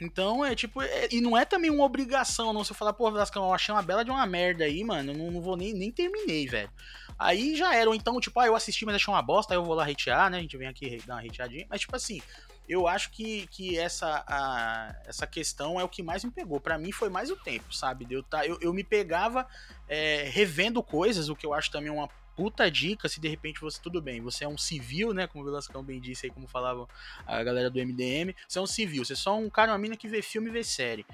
[0.00, 0.80] Então é tipo.
[0.80, 2.64] É, e não é também uma obrigação, não.
[2.64, 5.12] Se eu falar, pô, Velascão, eu achei uma bela de uma merda aí, mano.
[5.12, 6.70] Eu não, não vou nem, nem terminei, velho.
[7.18, 7.88] Aí já era.
[7.88, 10.30] Ou então, tipo, ah, eu assisti, mas achei uma bosta, aí eu vou lá hatear,
[10.30, 10.38] né?
[10.38, 11.66] A gente vem aqui dar uma hateadinha.
[11.68, 12.20] Mas, tipo assim,
[12.68, 16.60] eu acho que, que essa, a, essa questão é o que mais me pegou.
[16.60, 18.06] para mim foi mais o tempo, sabe?
[18.10, 19.46] Eu, tá, eu, eu me pegava
[19.88, 23.80] é, revendo coisas, o que eu acho também uma puta dica se de repente você,
[23.80, 25.26] tudo bem, você é um civil, né?
[25.26, 26.86] Como o Velascão bem disse aí, como falava
[27.26, 29.96] a galera do MDM, você é um civil, você é só um cara, uma mina
[29.96, 31.06] que vê filme e vê série.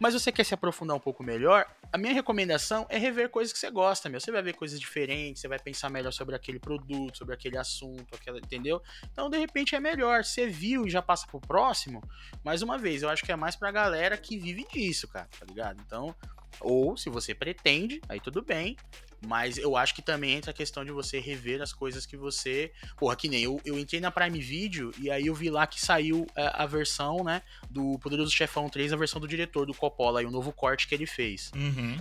[0.00, 1.66] Mas você quer se aprofundar um pouco melhor?
[1.92, 4.18] A minha recomendação é rever coisas que você gosta, meu.
[4.18, 8.14] Você vai ver coisas diferentes, você vai pensar melhor sobre aquele produto, sobre aquele assunto,
[8.14, 8.82] aquela, entendeu?
[9.12, 10.24] Então, de repente, é melhor.
[10.24, 12.02] Você viu e já passa pro próximo.
[12.42, 15.44] Mais uma vez, eu acho que é mais pra galera que vive disso, cara, tá
[15.44, 15.82] ligado?
[15.86, 16.16] Então,
[16.60, 18.78] ou se você pretende, aí tudo bem.
[19.26, 22.72] Mas eu acho que também entra a questão de você rever as coisas que você.
[22.96, 25.80] Porra, que nem eu, eu entrei na Prime Video e aí eu vi lá que
[25.80, 27.42] saiu a, é, a versão, né?
[27.70, 30.94] Do Poderoso Chefão 3, a versão do diretor do Coppola e o novo corte que
[30.94, 31.50] ele fez.
[31.54, 32.00] Uhum.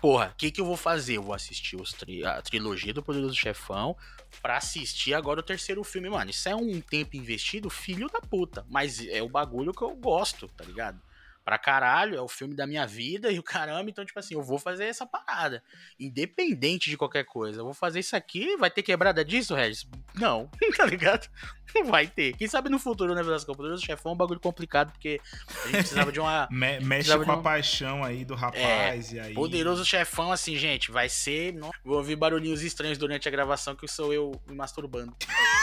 [0.00, 1.18] Porra, o que, que eu vou fazer?
[1.18, 3.94] Eu vou assistir os tri a trilogia do Poderoso Chefão
[4.40, 6.08] pra assistir agora o terceiro filme.
[6.08, 8.64] Mano, isso é um tempo investido, filho da puta.
[8.68, 11.00] Mas é o bagulho que eu gosto, tá ligado?
[11.44, 14.42] Pra caralho, é o filme da minha vida e o caramba, então, tipo assim, eu
[14.42, 15.62] vou fazer essa parada.
[15.98, 17.60] Independente de qualquer coisa.
[17.60, 19.86] Eu vou fazer isso aqui, vai ter quebrada disso, Regis?
[20.14, 21.28] Não, tá ligado?
[21.74, 22.36] Não vai ter.
[22.36, 23.50] Quem sabe no futuro, né, Velasco?
[23.52, 26.48] O Poderoso Chefão é um bagulho complicado, porque a gente precisava de uma.
[26.50, 27.32] Me mexe com um...
[27.32, 29.34] a paixão aí do rapaz, é, e aí.
[29.34, 31.54] Poderoso Chefão, assim, gente, vai ser.
[31.84, 35.14] Vou ouvir barulhinhos estranhos durante a gravação, que sou eu me masturbando.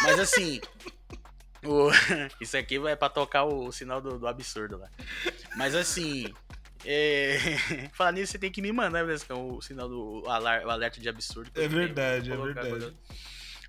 [0.04, 0.62] Mas assim.
[1.63, 1.89] O...
[2.41, 4.89] Isso aqui vai pra tocar o, sinal do, do absurdo lá.
[5.56, 6.34] Mas assim.
[6.86, 7.38] É...
[7.93, 11.52] Falar nisso, você tem que me mandar, Vescão, o sinal do o alerta de absurdo.
[11.56, 12.93] É verdade, é verdade.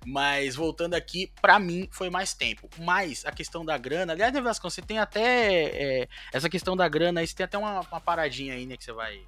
[0.05, 2.69] Mas voltando aqui, para mim foi mais tempo.
[2.77, 5.63] Mas a questão da grana, aliás, né, Velascão, você tem até.
[6.01, 8.83] É, essa questão da grana aí, você tem até uma, uma paradinha aí, né, que
[8.83, 9.21] você vai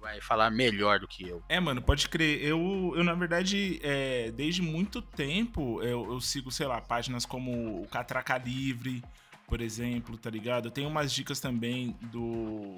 [0.00, 1.42] vai falar melhor do que eu.
[1.48, 2.42] É, mano, pode crer.
[2.42, 7.82] Eu, eu na verdade, é, desde muito tempo, eu, eu, sigo, sei lá, páginas como
[7.82, 9.04] o Catraca Livre,
[9.46, 10.66] por exemplo, tá ligado?
[10.66, 12.76] Eu tenho umas dicas também do,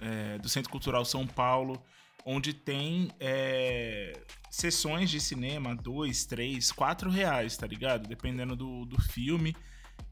[0.00, 1.82] é, do Centro Cultural São Paulo,
[2.24, 4.18] onde tem é,
[4.50, 8.08] sessões de cinema, dois, três, quatro reais, tá ligado?
[8.08, 9.54] Dependendo do, do filme.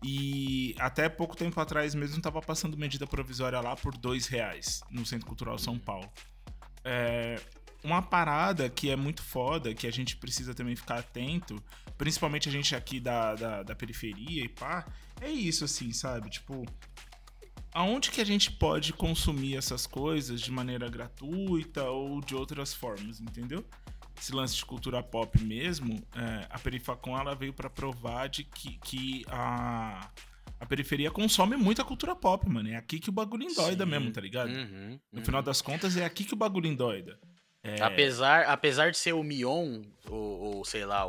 [0.02, 5.04] E até pouco tempo atrás mesmo tava passando medida provisória lá por dois reais no
[5.06, 6.10] Centro Cultural São Paulo.
[6.84, 7.40] É,
[7.82, 11.62] uma parada que é muito foda, que a gente precisa também ficar atento,
[11.98, 14.86] principalmente a gente aqui da, da, da periferia e pá,
[15.20, 16.30] é isso, assim, sabe?
[16.30, 16.64] Tipo,
[17.72, 23.20] aonde que a gente pode consumir essas coisas de maneira gratuita ou de outras formas,
[23.20, 23.64] entendeu?
[24.18, 28.78] Esse lance de cultura pop mesmo, é, a Perifacon ela veio para provar de que,
[28.78, 30.08] que a,
[30.64, 32.70] a periferia consome muita cultura pop, mano.
[32.70, 33.90] É aqui que o bagulho endoida Sim.
[33.90, 34.48] mesmo, tá ligado?
[34.48, 35.24] Uhum, no uhum.
[35.24, 37.18] final das contas, é aqui que o bagulho endoida.
[37.62, 37.82] É...
[37.82, 41.06] Apesar, apesar de ser o Mion, ou, ou sei lá,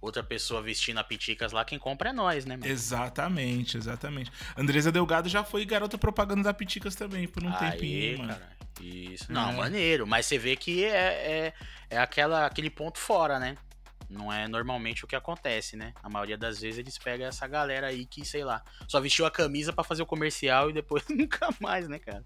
[0.00, 2.70] outra pessoa vestindo a Piticas lá, quem compra é nós, né, mano?
[2.70, 4.30] Exatamente, exatamente.
[4.56, 8.30] Andresa Delgado já foi garota propaganda da Piticas também, por um Aê, tempinho, mano.
[8.30, 9.32] Cara, isso.
[9.32, 9.56] Não, é.
[9.56, 10.06] maneiro.
[10.06, 11.52] Mas você vê que é, é,
[11.90, 13.56] é aquela, aquele ponto fora, né?
[14.08, 15.92] Não é normalmente o que acontece, né?
[16.02, 19.30] A maioria das vezes eles pegam essa galera aí que, sei lá, só vestiu a
[19.30, 22.24] camisa para fazer o comercial e depois nunca mais, né, cara?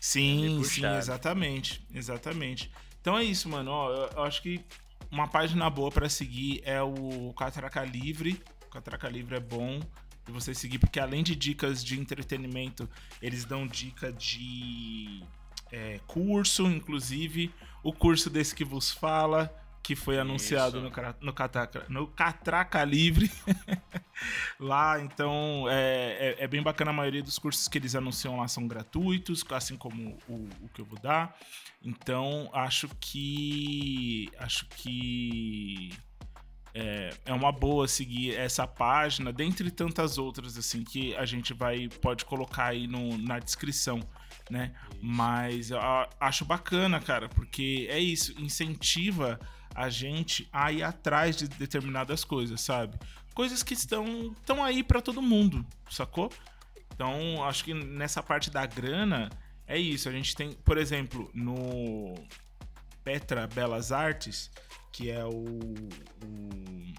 [0.00, 1.86] Sim, é sim, exatamente.
[1.92, 2.70] Exatamente.
[3.00, 3.70] Então é isso, mano.
[3.70, 4.64] Ó, eu, eu acho que
[5.10, 8.40] uma página boa para seguir é o Catraca Livre.
[8.66, 9.80] O Catraca Livre é bom
[10.24, 12.88] de você seguir, porque além de dicas de entretenimento,
[13.20, 15.22] eles dão dica de
[15.72, 17.50] é, curso, inclusive
[17.82, 19.52] o curso desse que vos fala,
[19.88, 23.32] que foi anunciado no, no, Catraca, no Catraca Livre.
[24.60, 26.90] lá, então é, é, é, bem bacana.
[26.90, 30.82] A maioria dos cursos que eles anunciam lá são gratuitos, assim como o, o que
[30.82, 31.34] eu vou dar.
[31.82, 34.30] Então, acho que.
[34.38, 35.90] Acho que.
[36.74, 41.88] É, é uma boa seguir essa página, dentre tantas outras assim que a gente vai
[42.02, 44.00] pode colocar aí no, na descrição,
[44.50, 44.74] né?
[45.00, 45.80] Mas eu
[46.20, 49.40] acho bacana, cara, porque é isso, incentiva
[49.78, 52.98] a gente a ir atrás de determinadas coisas, sabe?
[53.32, 56.32] Coisas que estão, estão aí para todo mundo, sacou?
[56.92, 59.30] Então, acho que nessa parte da grana
[59.68, 60.08] é isso.
[60.08, 62.16] A gente tem, por exemplo, no
[63.04, 64.50] Petra Belas Artes,
[64.90, 66.94] que é o, o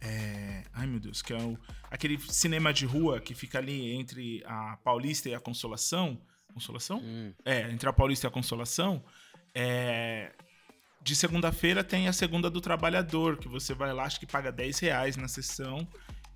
[0.00, 1.58] é, ai meu Deus, que é o,
[1.90, 6.16] aquele cinema de rua que fica ali entre a Paulista e a Consolação.
[6.54, 7.00] Consolação?
[7.00, 7.34] Hum.
[7.44, 9.02] É, entre a Paulista e a Consolação.
[9.52, 10.32] É,
[11.06, 14.80] de segunda-feira tem a segunda do trabalhador, que você vai lá, acho que paga 10
[14.80, 15.86] reais na sessão.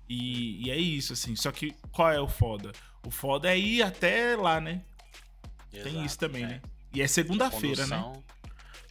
[0.07, 1.35] E, e é isso, assim.
[1.35, 2.71] Só que qual é o foda?
[3.05, 4.81] O foda é ir até lá, né?
[5.73, 6.47] Exato, tem isso também, é.
[6.47, 6.61] né?
[6.93, 8.13] E é segunda-feira, né?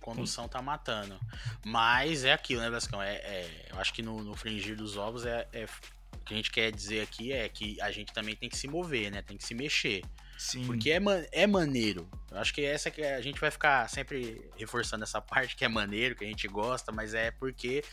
[0.03, 1.19] Condução tá matando.
[1.65, 3.01] Mas é aquilo, né, Vascão?
[3.01, 5.65] É, é, eu acho que no, no fringir dos ovos é, é,
[6.15, 8.69] o que a gente quer dizer aqui é que a gente também tem que se
[8.69, 9.23] mover, né?
[9.23, 10.03] Tem que se mexer.
[10.41, 10.65] Sim.
[10.65, 10.99] Porque é,
[11.33, 12.09] é maneiro.
[12.31, 15.69] Eu acho que essa que a gente vai ficar sempre reforçando essa parte que é
[15.69, 17.85] maneiro, que a gente gosta, mas é porque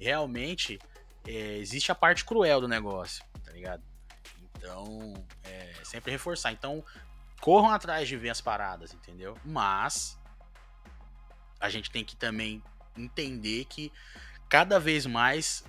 [0.00, 0.80] realmente
[1.24, 3.84] é, existe a parte cruel do negócio, tá ligado?
[4.56, 6.50] Então, é, sempre reforçar.
[6.50, 6.84] Então,
[7.40, 9.38] corram atrás de ver as paradas, entendeu?
[9.44, 10.18] Mas
[11.60, 12.60] a gente tem que também
[12.96, 13.92] entender que
[14.48, 15.64] cada vez mais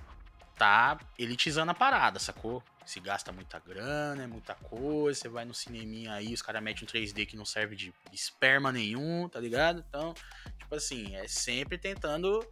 [0.58, 2.63] tá elitizando a parada, sacou?
[2.86, 6.84] Se gasta muita grana, é muita coisa, você vai no cineminha aí, os caras metem
[6.84, 9.84] um 3D que não serve de esperma nenhum, tá ligado?
[9.88, 10.13] Então,
[10.58, 12.46] tipo assim, é sempre tentando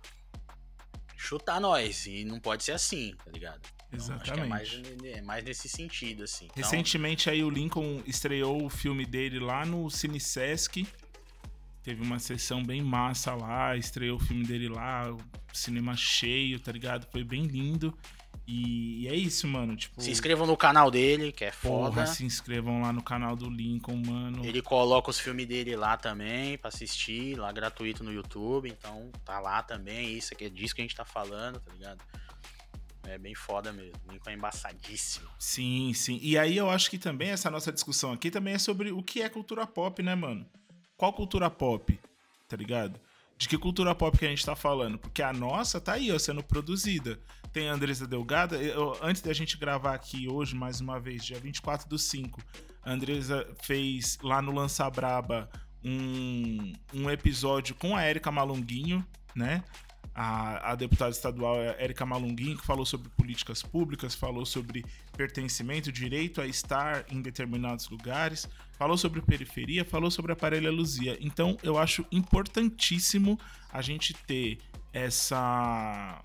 [1.17, 3.61] chutar nós, e não pode ser assim, tá ligado?
[3.91, 4.21] Então, Exatamente.
[4.21, 6.45] Acho que é mais, é mais nesse sentido, assim.
[6.45, 10.87] Então, Recentemente aí o Lincoln estreou o filme dele lá no Cine Sesc,
[11.83, 15.05] teve uma sessão bem massa lá, estreou o filme dele lá,
[15.53, 17.07] cinema cheio, tá ligado?
[17.11, 17.95] Foi bem lindo.
[18.53, 19.77] E é isso, mano.
[19.77, 21.91] Tipo, se inscrevam no canal dele, que é foda.
[21.95, 24.45] Porra, se inscrevam lá no canal do Lincoln, mano.
[24.45, 28.67] Ele coloca os filmes dele lá também pra assistir, lá gratuito no YouTube.
[28.67, 30.17] Então tá lá também.
[30.17, 32.03] Isso aqui é disso que a gente tá falando, tá ligado?
[33.07, 33.93] É bem foda mesmo.
[34.11, 35.29] Lincoln é embaçadíssimo.
[35.39, 36.19] Sim, sim.
[36.21, 39.21] E aí eu acho que também essa nossa discussão aqui também é sobre o que
[39.21, 40.45] é cultura pop, né, mano?
[40.97, 41.97] Qual cultura pop?
[42.49, 42.99] Tá ligado?
[43.41, 44.99] De que cultura pop que a gente tá falando?
[44.99, 47.19] Porque a nossa tá aí, ó, sendo produzida
[47.51, 48.55] tem a Andresa Delgada.
[48.55, 52.39] Eu, antes da gente gravar aqui hoje, mais uma vez, dia 24 do 5,
[52.83, 55.49] a Andresa fez lá no Lança Braba
[55.83, 59.63] um, um episódio com a Érica Malunguinho, né?
[60.13, 64.83] A, a, deputada estadual Érica Malunguinho, que falou sobre políticas públicas, falou sobre
[65.15, 68.45] pertencimento, direito a estar em determinados lugares,
[68.77, 71.17] falou sobre periferia, falou sobre aparelho Luzia.
[71.21, 73.39] Então, eu acho importantíssimo
[73.71, 74.57] a gente ter
[74.91, 76.21] essa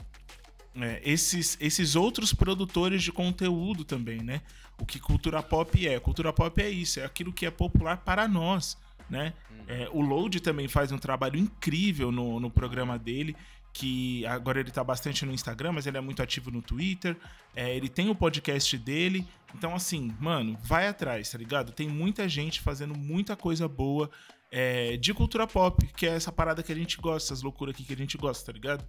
[0.80, 4.42] é, esses, esses outros produtores de conteúdo também, né?
[4.78, 5.98] O que cultura pop é?
[5.98, 8.76] Cultura pop é isso, é aquilo que é popular para nós,
[9.08, 9.32] né?
[9.50, 9.64] Uhum.
[9.68, 13.34] É, o Load também faz um trabalho incrível no, no programa dele,
[13.76, 17.14] que agora ele tá bastante no Instagram, mas ele é muito ativo no Twitter.
[17.54, 19.26] É, ele tem o podcast dele.
[19.54, 21.72] Então, assim, mano, vai atrás, tá ligado?
[21.72, 24.10] Tem muita gente fazendo muita coisa boa
[24.50, 27.84] é, de cultura pop, que é essa parada que a gente gosta, essas loucuras aqui
[27.84, 28.82] que a gente gosta, tá ligado?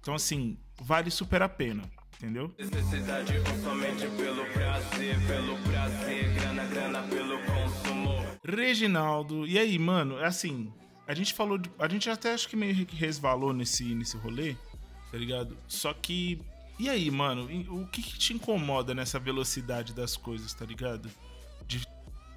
[0.00, 1.82] Então, assim, vale super a pena,
[2.16, 2.54] entendeu?
[2.58, 8.24] Necessidade somente pelo prazer, pelo prazer, grana, grana pelo consumo.
[8.42, 10.72] Reginaldo, e aí, mano, é assim,
[11.10, 14.54] a gente falou, de, a gente até acho que meio que resvalou nesse, nesse rolê,
[15.10, 15.56] tá ligado?
[15.66, 16.40] Só que,
[16.78, 21.10] e aí, mano, o que, que te incomoda nessa velocidade das coisas, tá ligado?
[21.66, 21.84] De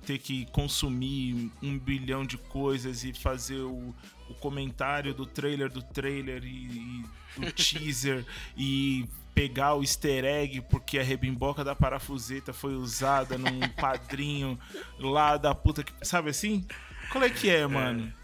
[0.07, 3.93] ter que consumir um bilhão de coisas e fazer o,
[4.27, 7.03] o comentário do trailer do trailer e,
[7.37, 8.25] e do teaser
[8.57, 14.59] e pegar o easter egg porque a rebimboca da parafuseta foi usada num padrinho
[14.97, 15.93] lá da puta que.
[16.01, 16.65] Sabe assim?
[17.11, 18.11] Qual é que é, mano?
[18.19, 18.22] É.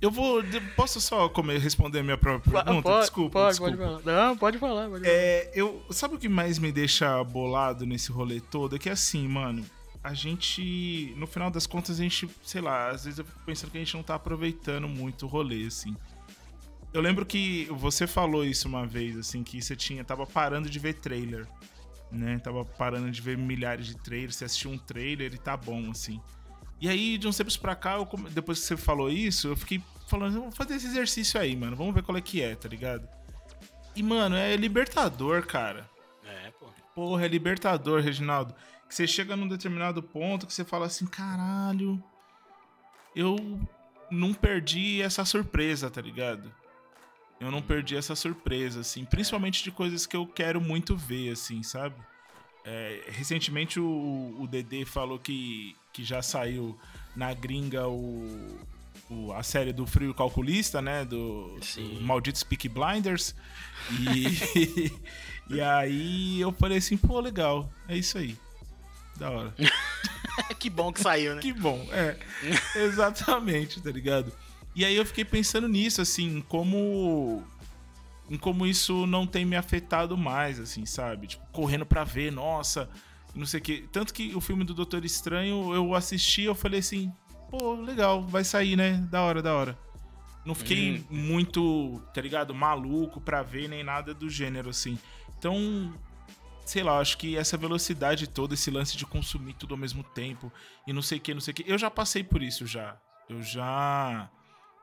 [0.00, 0.42] Eu vou.
[0.76, 2.82] Posso só comer, responder a minha própria pergunta?
[2.82, 3.32] Pode, desculpa.
[3.40, 3.76] Pode, desculpa.
[3.76, 4.28] pode falar.
[4.28, 4.88] Não, pode falar.
[4.88, 5.14] Pode falar.
[5.14, 8.76] É, eu, sabe o que mais me deixa bolado nesse rolê todo?
[8.76, 9.64] É que assim, mano,
[10.02, 11.12] a gente.
[11.16, 13.80] No final das contas, a gente, sei lá, às vezes eu fico pensando que a
[13.80, 15.96] gente não tá aproveitando muito o rolê, assim.
[16.92, 20.78] Eu lembro que você falou isso uma vez, assim, que você tinha, tava parando de
[20.78, 21.46] ver trailer,
[22.10, 22.38] né?
[22.38, 26.20] Tava parando de ver milhares de trailers, você assistiu um trailer e tá bom, assim.
[26.80, 29.82] E aí, de uns tempos pra cá, eu, depois que você falou isso, eu fiquei
[30.06, 31.76] falando, vamos fazer esse exercício aí, mano.
[31.76, 33.08] Vamos ver qual é que é, tá ligado?
[33.96, 35.88] E, mano, é libertador, cara.
[36.24, 36.66] É, pô.
[36.94, 38.54] Porra, é libertador, Reginaldo.
[38.88, 42.02] Que você chega num determinado ponto que você fala assim, caralho,
[43.14, 43.36] eu
[44.10, 46.54] não perdi essa surpresa, tá ligado?
[47.40, 51.62] Eu não perdi essa surpresa, assim, principalmente de coisas que eu quero muito ver, assim,
[51.62, 51.94] sabe?
[52.64, 56.78] É, recentemente o, o Dedê falou que, que já saiu
[57.16, 58.58] na gringa o,
[59.10, 61.04] o, a série do Frio Calculista, né?
[61.04, 63.34] Do, do Maldito Speak Blinders.
[63.90, 64.92] E,
[65.54, 68.36] e aí eu falei assim, pô, legal, é isso aí.
[69.16, 69.54] Da hora.
[70.58, 71.40] que bom que saiu, né?
[71.40, 72.16] que bom, é.
[72.84, 74.32] exatamente, tá ligado?
[74.74, 77.42] E aí eu fiquei pensando nisso, assim, como
[78.30, 81.28] em como isso não tem me afetado mais, assim, sabe?
[81.28, 82.88] Tipo, correndo pra ver, nossa,
[83.34, 83.88] não sei o que.
[83.92, 87.12] Tanto que o filme do Doutor Estranho, eu assisti, eu falei assim,
[87.50, 89.06] pô, legal, vai sair, né?
[89.10, 89.78] Da hora, da hora.
[90.44, 91.16] Não fiquei uhum.
[91.16, 94.98] muito, tá ligado, maluco pra ver, nem nada do gênero, assim.
[95.38, 95.92] Então,
[96.64, 100.52] sei lá, acho que essa velocidade toda, esse lance de consumir tudo ao mesmo tempo
[100.86, 101.64] e não sei o que, não sei o que.
[101.66, 102.98] Eu já passei por isso já.
[103.28, 104.30] Eu já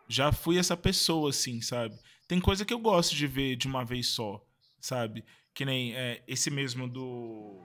[0.07, 1.95] já fui essa pessoa, assim, sabe?
[2.27, 4.43] Tem coisa que eu gosto de ver de uma vez só,
[4.79, 5.23] sabe?
[5.53, 7.61] Que nem é, esse mesmo do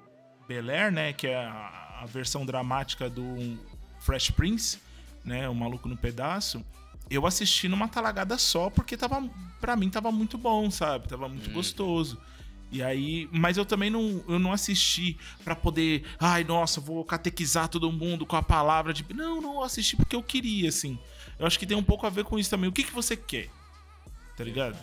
[0.46, 1.12] Bel Air, né?
[1.12, 3.58] Que é a, a, versão dramática do
[4.00, 4.78] Fresh Prince,
[5.24, 5.48] né?
[5.48, 6.64] O Maluco no Pedaço.
[7.10, 9.28] Eu assisti numa talagada só porque tava,
[9.60, 11.08] pra mim tava muito bom, sabe?
[11.08, 11.54] Tava muito hum.
[11.54, 12.20] gostoso.
[12.70, 17.68] E aí, mas eu também não, eu não assisti para poder, ai, nossa, vou catequizar
[17.68, 20.96] todo mundo com a palavra de, não, não assisti porque eu queria, assim.
[21.36, 22.68] Eu acho que tem um pouco a ver com isso também.
[22.70, 23.50] O que, que você quer?
[24.40, 24.74] Tá ligado?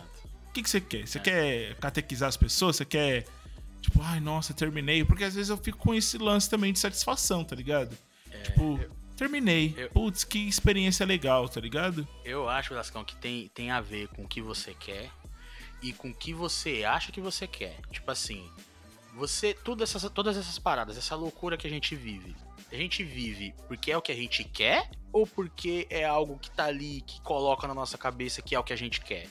[0.50, 1.04] O que, que você quer?
[1.04, 2.76] Você quer catequizar as pessoas?
[2.76, 3.24] Você quer,
[3.80, 5.04] tipo, ai, nossa, terminei?
[5.04, 7.98] Porque às vezes eu fico com esse lance também de satisfação, tá ligado?
[8.30, 9.74] É, tipo, eu, terminei.
[9.76, 12.06] Eu, Putz, que experiência legal, tá ligado?
[12.24, 15.10] Eu acho, Lascão, que tem, tem a ver com o que você quer
[15.82, 17.80] e com o que você acha que você quer.
[17.90, 18.48] Tipo assim,
[19.12, 19.54] você.
[19.54, 22.32] Tudo essas, todas essas paradas, essa loucura que a gente vive
[22.70, 26.50] a gente vive porque é o que a gente quer ou porque é algo que
[26.50, 29.26] tá ali, que coloca na nossa cabeça que é o que a gente quer?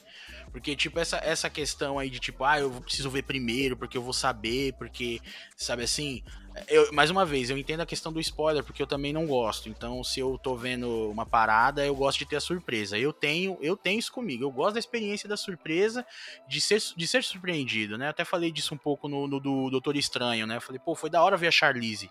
[0.51, 4.01] Porque, tipo, essa, essa questão aí de tipo, ah, eu preciso ver primeiro, porque eu
[4.01, 5.19] vou saber, porque,
[5.55, 6.23] sabe assim.
[6.67, 9.69] Eu, mais uma vez, eu entendo a questão do spoiler, porque eu também não gosto.
[9.69, 12.97] Então, se eu tô vendo uma parada, eu gosto de ter a surpresa.
[12.97, 14.43] Eu tenho, eu tenho isso comigo.
[14.43, 16.03] Eu gosto da experiência da surpresa,
[16.49, 18.07] de ser, de ser surpreendido, né?
[18.07, 20.57] Eu até falei disso um pouco no, no do Doutor Estranho, né?
[20.57, 22.09] Eu falei, pô, foi da hora ver a Charlize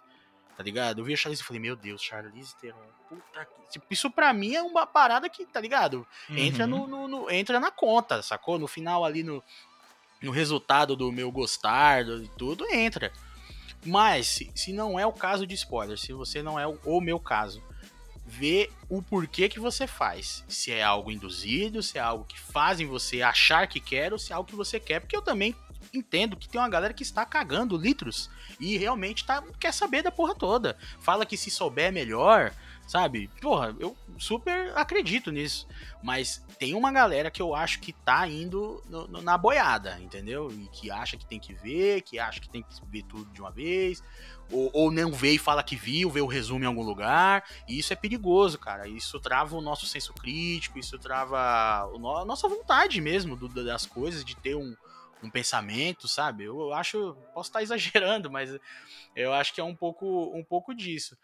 [0.57, 1.01] tá ligado?
[1.01, 3.71] Eu vi a Charlize e falei, meu Deus, Charlize Theron, puta que...
[3.73, 6.07] Tipo, isso pra mim é uma parada que, tá ligado?
[6.31, 6.71] Entra, uhum.
[6.71, 8.59] no, no, no, entra na conta, sacou?
[8.59, 9.43] No final ali, no,
[10.23, 13.13] no resultado do meu gostar, e tudo, entra.
[13.85, 17.01] Mas, se, se não é o caso de spoiler, se você não é o, o
[17.01, 17.63] meu caso,
[18.25, 20.45] vê o porquê que você faz.
[20.49, 24.33] Se é algo induzido, se é algo que fazem você achar que quer, ou se
[24.33, 25.55] é algo que você quer, porque eu também
[25.97, 28.31] entendo que tem uma galera que está cagando litros
[28.61, 30.77] e realmente tá, quer saber da porra toda.
[31.01, 32.53] Fala que se souber melhor,
[32.87, 33.29] sabe?
[33.41, 35.67] Porra, eu super acredito nisso.
[36.03, 40.51] Mas tem uma galera que eu acho que tá indo no, no, na boiada, entendeu?
[40.51, 43.41] E que acha que tem que ver, que acha que tem que ver tudo de
[43.41, 44.03] uma vez.
[44.51, 47.45] Ou, ou não vê e fala que viu, vê o resumo em algum lugar.
[47.69, 48.87] E isso é perigoso, cara.
[48.87, 54.25] Isso trava o nosso senso crítico, isso trava a nossa vontade mesmo do, das coisas,
[54.25, 54.77] de ter um,
[55.23, 56.45] um pensamento, sabe?
[56.45, 58.59] Eu acho, posso estar exagerando, mas
[59.15, 61.17] eu acho que é um pouco, um pouco disso.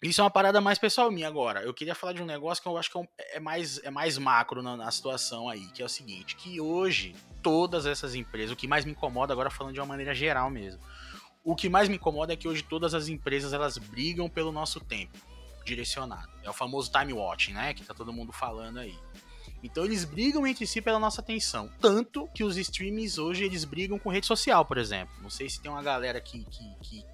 [0.00, 1.60] Isso é uma parada mais pessoal minha agora.
[1.62, 4.16] Eu queria falar de um negócio que eu acho que é, é mais, é mais
[4.16, 8.56] macro na, na, situação aí, que é o seguinte, que hoje todas essas empresas, o
[8.56, 10.80] que mais me incomoda agora falando de uma maneira geral mesmo,
[11.42, 14.78] o que mais me incomoda é que hoje todas as empresas elas brigam pelo nosso
[14.78, 15.18] tempo
[15.64, 16.30] direcionado.
[16.44, 18.96] É o famoso time watching, né, que tá todo mundo falando aí.
[19.62, 21.70] Então eles brigam entre si pela nossa atenção.
[21.80, 25.14] Tanto que os streams hoje eles brigam com rede social, por exemplo.
[25.20, 27.04] Não sei se tem uma galera que, que, que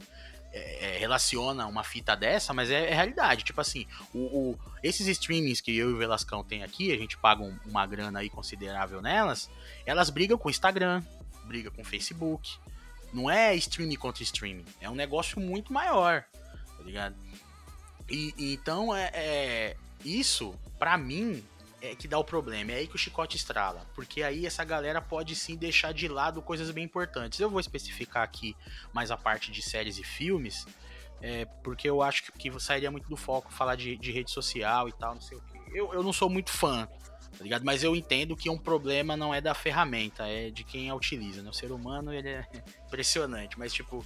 [0.52, 3.42] é, é, relaciona uma fita dessa, mas é, é realidade.
[3.42, 7.18] Tipo assim, o, o, esses streamings que eu e o Velascão tem aqui, a gente
[7.18, 9.50] paga um, uma grana aí considerável nelas,
[9.84, 11.02] elas brigam com o Instagram,
[11.44, 12.56] brigam com o Facebook.
[13.12, 17.16] Não é streaming contra streaming, é um negócio muito maior, tá ligado?
[18.08, 21.42] E, então, é, é isso, para mim,
[21.84, 22.72] é que dá o problema.
[22.72, 23.86] É aí que o chicote estrala.
[23.94, 27.38] Porque aí essa galera pode sim deixar de lado coisas bem importantes.
[27.38, 28.56] Eu vou especificar aqui
[28.92, 30.66] mais a parte de séries e filmes.
[31.20, 34.88] É, porque eu acho que, que sairia muito do foco falar de, de rede social
[34.88, 35.78] e tal, não sei o que.
[35.78, 37.64] Eu, eu não sou muito fã, tá ligado?
[37.64, 41.42] Mas eu entendo que um problema não é da ferramenta, é de quem a utiliza,
[41.42, 41.48] né?
[41.48, 42.46] O ser humano, ele é
[42.86, 44.04] impressionante, mas tipo,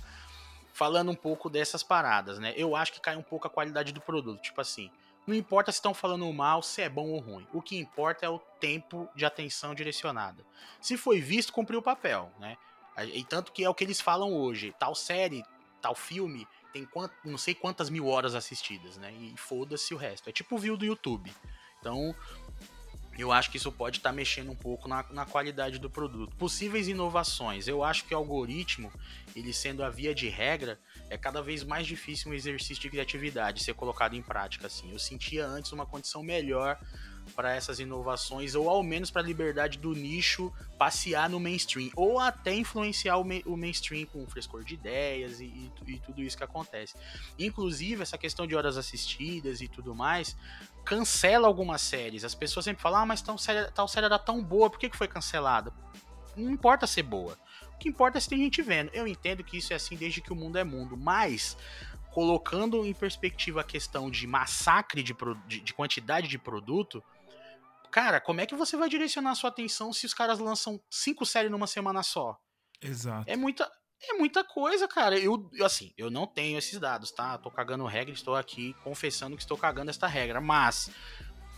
[0.73, 2.55] falando um pouco dessas paradas, né?
[2.57, 4.89] Eu acho que cai um pouco a qualidade do produto, tipo assim,
[5.29, 7.47] não importa se estão falando mal, se é bom ou ruim.
[7.53, 10.43] O que importa é o tempo de atenção direcionada.
[10.81, 12.57] Se foi visto, cumpriu o papel, né?
[13.13, 14.75] E tanto que é o que eles falam hoje.
[14.79, 15.45] Tal série,
[15.83, 19.13] tal filme, tem quant, não sei quantas mil horas assistidas, né?
[19.13, 20.31] E foda-se o resto.
[20.31, 21.31] É tipo o view do YouTube.
[21.79, 22.17] Então,
[23.19, 26.35] eu acho que isso pode estar tá mexendo um pouco na, na, qualidade do produto.
[26.37, 27.69] Possíveis inovações.
[27.69, 28.91] Eu acho que o algoritmo,
[29.37, 33.63] ele sendo a via de regra, é cada vez mais difícil um exercício de criatividade
[33.63, 34.67] ser colocado em prática.
[34.67, 34.91] Assim.
[34.91, 36.79] Eu sentia antes uma condição melhor
[37.35, 42.19] para essas inovações, ou ao menos para a liberdade do nicho passear no mainstream, ou
[42.19, 46.45] até influenciar o, o mainstream com frescor de ideias e, e, e, tudo isso que
[46.45, 46.95] acontece.
[47.39, 50.37] Inclusive, essa questão de horas assistidas e tudo mais,
[50.85, 52.25] cancela algumas séries.
[52.25, 54.89] As pessoas sempre falam, ah, mas tal série, tal série era tão boa, por que,
[54.89, 55.73] que foi cancelada?
[56.37, 57.37] Não importa ser boa.
[57.79, 58.91] O que importa é se tem gente vendo.
[58.93, 61.57] Eu entendo que isso é assim desde que o mundo é mundo, mas
[62.11, 65.15] colocando em perspectiva a questão de massacre de,
[65.47, 67.01] de, de quantidade de produto,
[67.93, 71.25] cara, como é que você vai direcionar a sua atenção se os caras lançam cinco
[71.25, 72.37] séries numa semana só?
[72.83, 73.31] Exato.
[73.31, 73.71] É muita,
[74.11, 75.17] é muita coisa, cara.
[75.17, 77.39] Eu, assim, eu não tenho esses dados, tá?
[77.39, 80.91] Tô cagando regra, estou aqui confessando que estou cagando esta regra, mas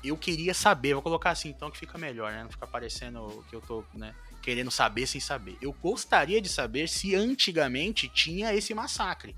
[0.02, 2.42] eu queria saber, vou colocar assim então que fica melhor, né?
[2.42, 5.56] Não fica parecendo que eu tô, né, querendo saber sem saber.
[5.60, 9.36] Eu gostaria de saber se antigamente tinha esse massacre.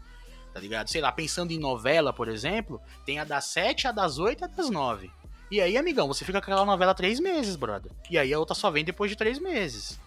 [0.53, 0.89] Tá ligado?
[0.89, 4.45] Sei lá, pensando em novela, por exemplo, tem a das 7, a das 8 e
[4.45, 5.11] a das 9.
[5.51, 7.93] E aí, amigão, você fica com aquela novela três meses, brother.
[8.11, 9.99] E aí a outra só vem depois de três meses.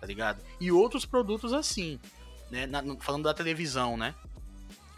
[0.00, 0.42] Tá ligado?
[0.60, 1.98] E outros produtos assim,
[2.50, 2.66] né?
[2.66, 4.14] Na, falando da televisão, né?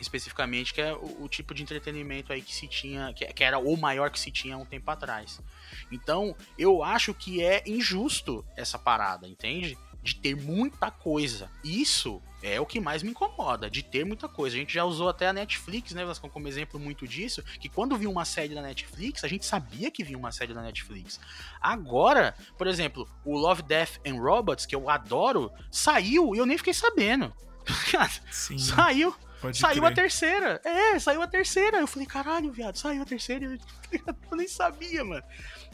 [0.01, 3.59] Especificamente, que é o, o, tipo de entretenimento aí que se tinha, que, que era
[3.59, 5.41] o maior que se tinha um tempo atrás.
[5.93, 9.77] Então, eu acho que é injusto essa parada, entende?
[10.03, 11.51] de ter muita coisa.
[11.63, 14.57] Isso é o que mais me incomoda, de ter muita coisa.
[14.57, 17.97] A gente já usou até a Netflix, né, Vascão, como exemplo muito disso, que quando
[17.97, 21.21] viu uma série da Netflix, a gente sabia que vinha uma série da Netflix.
[21.61, 26.57] Agora, por exemplo, o Love, Death and Robots, que eu adoro, saiu e eu nem
[26.57, 27.33] fiquei sabendo.
[28.31, 28.59] Sim.
[28.59, 29.15] Saiu.
[29.41, 29.93] Pode saiu crer.
[29.93, 30.61] a terceira.
[30.65, 31.79] É, saiu a terceira.
[31.79, 33.59] Eu falei, caralho, viado, saiu a terceira.
[33.93, 35.23] Eu nem sabia, mano.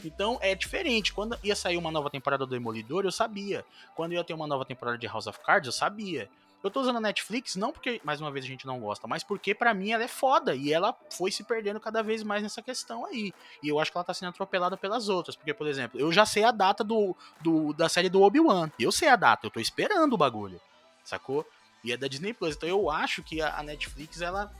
[0.03, 1.13] Então é diferente.
[1.13, 3.65] Quando ia sair uma nova temporada do Demolidor, eu sabia.
[3.95, 6.29] Quando ia ter uma nova temporada de House of Cards, eu sabia.
[6.63, 9.23] Eu tô usando a Netflix não porque, mais uma vez, a gente não gosta, mas
[9.23, 12.61] porque para mim ela é foda e ela foi se perdendo cada vez mais nessa
[12.61, 13.31] questão aí.
[13.61, 15.35] E eu acho que ela tá sendo atropelada pelas outras.
[15.35, 18.71] Porque, por exemplo, eu já sei a data do, do da série do Obi-Wan.
[18.79, 20.59] Eu sei a data, eu tô esperando o bagulho.
[21.03, 21.45] Sacou?
[21.83, 22.55] E é da Disney Plus.
[22.55, 24.51] Então eu acho que a, Netflix ela,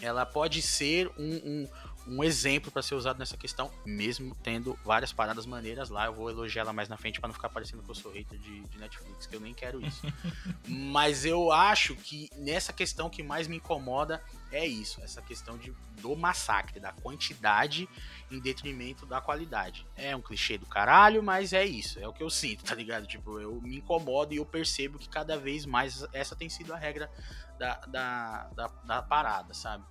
[0.00, 1.68] ela pode ser um, um
[2.06, 6.06] um exemplo para ser usado nessa questão, mesmo tendo várias paradas maneiras lá.
[6.06, 8.38] Eu vou elogiar ela mais na frente para não ficar parecendo que eu sou hater
[8.38, 10.02] de, de, Netflix, que eu nem quero isso.
[10.66, 15.72] Mas eu acho que nessa questão que mais me incomoda é isso, essa questão de,
[16.00, 17.88] do massacre, da quantidade
[18.30, 19.86] em detrimento da qualidade.
[19.96, 23.06] É um clichê do caralho, mas é isso, é o que eu sinto, tá ligado?
[23.06, 26.76] Tipo, eu me incomodo e eu percebo que cada vez mais essa tem sido a
[26.76, 27.10] regra
[27.58, 29.84] da, da, da, da parada, sabe?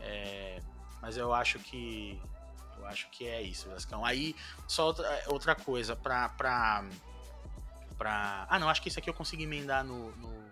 [0.00, 0.60] É,
[1.02, 2.18] mas eu acho que.
[2.78, 4.04] Eu acho que é isso, Vascão.
[4.04, 4.34] Aí,
[4.66, 6.84] só outra, outra coisa, pra, pra,
[7.98, 8.46] pra.
[8.48, 10.50] Ah, não, acho que isso aqui eu consegui emendar no, no,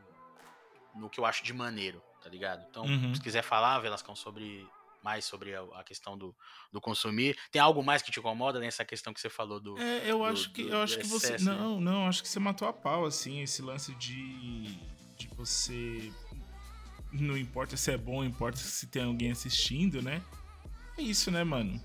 [0.96, 2.64] no que eu acho de maneiro, tá ligado?
[2.68, 3.14] Então, uhum.
[3.14, 4.66] se quiser falar, Velascão, sobre
[5.02, 6.36] mais sobre a, a, questão do,
[6.70, 7.36] do consumir.
[7.50, 9.78] Tem algo mais que te incomoda nessa questão que você falou do.
[9.78, 11.38] É, eu acho do, que do, eu acho que você né?
[11.38, 14.78] não, não, acho que você matou a pau assim esse lance de
[15.16, 16.12] de você
[17.12, 20.22] não importa se é bom, importa se tem alguém assistindo, né?
[21.00, 21.80] É isso, né, mano?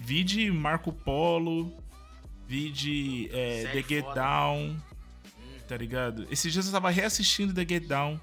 [0.00, 1.72] Vide Marco Polo,
[2.46, 4.20] vide é, The Get foda.
[4.20, 4.76] Down,
[5.68, 6.26] tá ligado?
[6.28, 8.20] Esses dias eu tava reassistindo The Get Down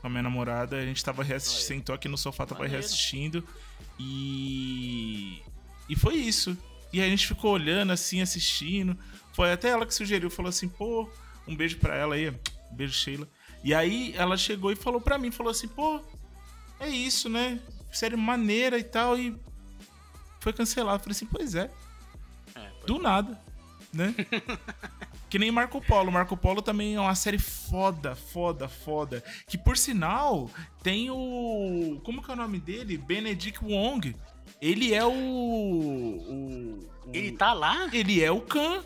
[0.00, 2.80] com a minha namorada, a gente tava reassistindo, sentou aqui no sofá, tava Maneiro.
[2.80, 3.46] reassistindo
[4.00, 5.40] e.
[5.88, 6.58] E foi isso.
[6.92, 8.98] E a gente ficou olhando assim, assistindo.
[9.32, 11.08] Foi até ela que sugeriu, falou assim, pô,
[11.46, 13.28] um beijo pra ela aí, um beijo, Sheila.
[13.62, 16.02] E aí ela chegou e falou pra mim, falou assim, pô,
[16.80, 17.60] é isso, né?
[17.92, 19.36] Série maneira e tal, e
[20.40, 21.02] foi cancelado.
[21.02, 21.70] falei assim, pois é.
[22.54, 23.38] é Do nada,
[23.92, 24.14] né?
[25.30, 26.10] que nem Marco Polo.
[26.10, 29.22] Marco Polo também é uma série foda, foda, foda.
[29.46, 30.50] Que por sinal
[30.82, 32.00] tem o.
[32.02, 32.98] Como que é o nome dele?
[32.98, 34.16] Benedict Wong.
[34.60, 35.12] Ele é o.
[35.12, 37.88] o, o ele tá lá?
[37.92, 38.84] Ele é o Khan.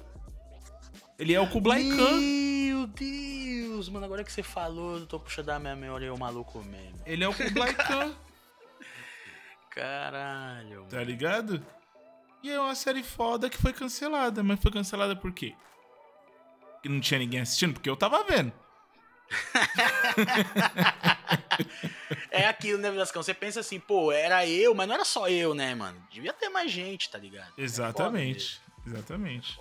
[1.19, 2.21] Ele é o Kublai Khan.
[2.21, 6.63] Meu Deus, mano, agora que você falou, eu tô puxando a minha memória o maluco
[6.63, 7.01] mesmo.
[7.07, 8.15] Ele é o Kublai Khan.
[9.77, 10.87] Caralho.
[10.89, 11.65] Tá ligado?
[12.43, 14.43] E é uma série foda que foi cancelada.
[14.43, 15.55] Mas foi cancelada por quê?
[16.83, 17.75] Que não tinha ninguém assistindo?
[17.75, 18.51] Porque eu tava vendo.
[22.31, 23.23] é aquilo, né, Velascão?
[23.23, 26.03] Você pensa assim, pô, era eu, mas não era só eu, né, mano?
[26.11, 27.53] Devia ter mais gente, tá ligado?
[27.59, 28.63] Exatamente.
[28.87, 29.61] É exatamente.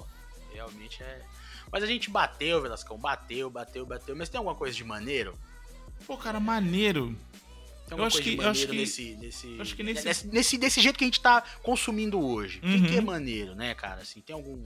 [0.54, 1.22] Realmente é.
[1.70, 4.16] Mas a gente bateu, Velascão, bateu, bateu, bateu.
[4.16, 5.38] Mas tem alguma coisa de maneiro?
[6.08, 7.14] Pô, cara, maneiro.
[7.88, 10.06] Tem eu acho que, eu acho que nesse, nesse, acho que nesse...
[10.06, 12.60] Nesse, nesse, desse jeito que a gente tá consumindo hoje.
[12.64, 12.82] Uhum.
[12.82, 14.02] que, que, é maneiro, né, cara?
[14.02, 14.64] Assim, tem algum.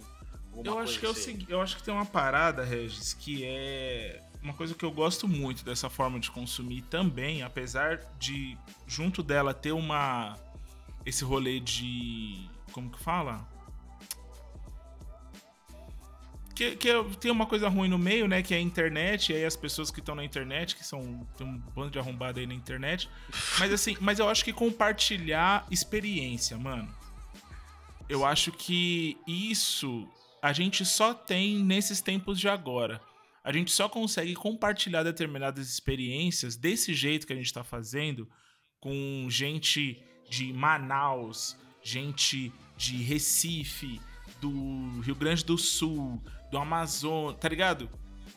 [0.63, 4.21] Eu acho que é o seguinte, eu acho que tem uma parada, Regis, que é
[4.41, 8.57] uma coisa que eu gosto muito dessa forma de consumir também, apesar de
[8.87, 10.37] junto dela ter uma
[11.05, 13.47] esse rolê de como que fala?
[16.59, 18.43] Que, que é, tem uma coisa ruim no meio, né?
[18.43, 21.25] Que é a internet, e aí as pessoas que estão na internet, que são.
[21.37, 23.09] Tem um bando de arrombado aí na internet.
[23.57, 26.93] Mas assim, mas eu acho que compartilhar experiência, mano.
[28.09, 30.05] Eu acho que isso
[30.41, 32.99] a gente só tem nesses tempos de agora.
[33.41, 38.29] A gente só consegue compartilhar determinadas experiências desse jeito que a gente tá fazendo
[38.81, 44.01] com gente de Manaus, gente de Recife,
[44.41, 46.21] do Rio Grande do Sul,
[46.51, 47.89] do Amazonas, tá ligado?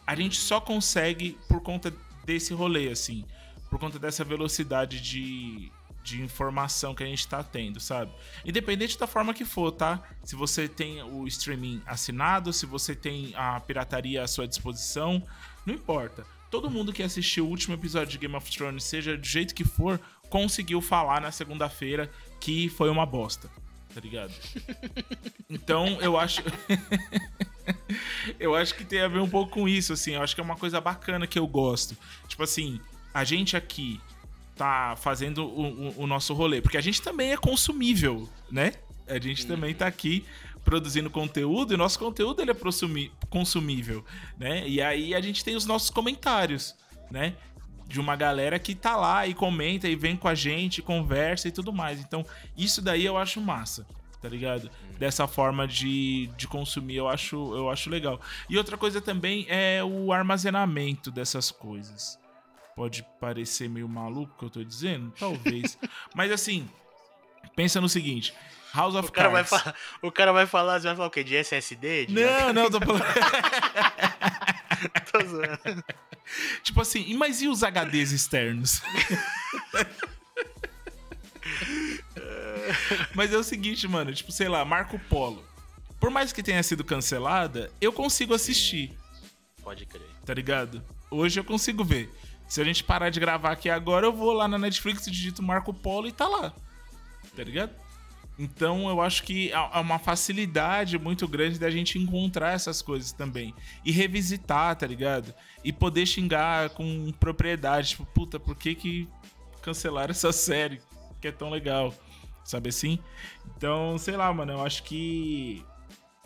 [0.07, 1.93] A gente só consegue por conta
[2.25, 3.25] desse rolê, assim.
[3.71, 5.71] Por conta dessa velocidade de,
[6.03, 8.13] de informação que a gente tá tendo, sabe?
[8.45, 10.03] Independente da forma que for, tá?
[10.25, 15.23] Se você tem o streaming assinado, se você tem a pirataria à sua disposição,
[15.65, 16.27] não importa.
[16.51, 19.65] Todo mundo que assistiu o último episódio de Game of Thrones, seja do jeito que
[19.65, 19.99] for,
[20.29, 23.49] conseguiu falar na segunda-feira que foi uma bosta
[23.93, 24.33] tá ligado?
[25.49, 26.43] Então, eu acho.
[28.41, 30.13] eu acho que tem a ver um pouco com isso, assim.
[30.13, 31.97] Eu acho que é uma coisa bacana que eu gosto.
[32.27, 32.81] Tipo assim,
[33.13, 34.01] a gente aqui
[34.57, 38.73] tá fazendo o, o, o nosso rolê, porque a gente também é consumível, né?
[39.07, 40.25] A gente também tá aqui
[40.65, 42.57] produzindo conteúdo e nosso conteúdo ele é
[43.29, 44.05] consumível,
[44.39, 44.67] né?
[44.67, 46.75] E aí a gente tem os nossos comentários,
[47.11, 47.35] né?
[47.87, 51.53] De uma galera que tá lá e comenta e vem com a gente, conversa e
[51.53, 52.01] tudo mais.
[52.01, 52.25] Então,
[52.57, 53.87] isso daí eu acho massa,
[54.21, 54.71] tá ligado?
[54.99, 58.21] Dessa forma de, de consumir, eu acho, eu acho legal.
[58.49, 62.19] E outra coisa também é o armazenamento dessas coisas.
[62.75, 65.13] Pode parecer meio maluco o que eu tô dizendo?
[65.19, 65.79] Talvez.
[66.15, 66.69] Mas assim,
[67.55, 68.33] pensa no seguinte.
[68.75, 69.51] House of o cara Cards.
[69.51, 71.23] Vai falar, o cara vai falar, você vai falar o quê?
[71.23, 72.07] De SSD?
[72.07, 73.05] De não, não, tô falando.
[75.11, 75.85] tô zoando.
[76.63, 78.81] Tipo assim, mas e os HDs externos?
[83.15, 85.45] mas é o seguinte, mano, tipo, sei lá, Marco Polo.
[86.01, 88.89] Por mais que tenha sido cancelada, eu consigo assistir.
[88.89, 88.97] Sim.
[89.63, 90.09] Pode crer.
[90.25, 90.83] Tá ligado?
[91.11, 92.11] Hoje eu consigo ver.
[92.49, 95.73] Se a gente parar de gravar aqui agora, eu vou lá na Netflix, digito Marco
[95.73, 96.53] Polo e tá lá.
[97.35, 97.73] Tá ligado?
[98.39, 103.55] Então eu acho que há uma facilidade muito grande da gente encontrar essas coisas também.
[103.85, 105.35] E revisitar, tá ligado?
[105.63, 107.91] E poder xingar com propriedade.
[107.91, 109.09] Tipo, puta, por que, que
[109.61, 110.81] cancelaram essa série?
[111.21, 111.95] Que é tão legal.
[112.45, 112.99] Sabe assim?
[113.57, 115.65] Então, sei lá, mano, eu acho que.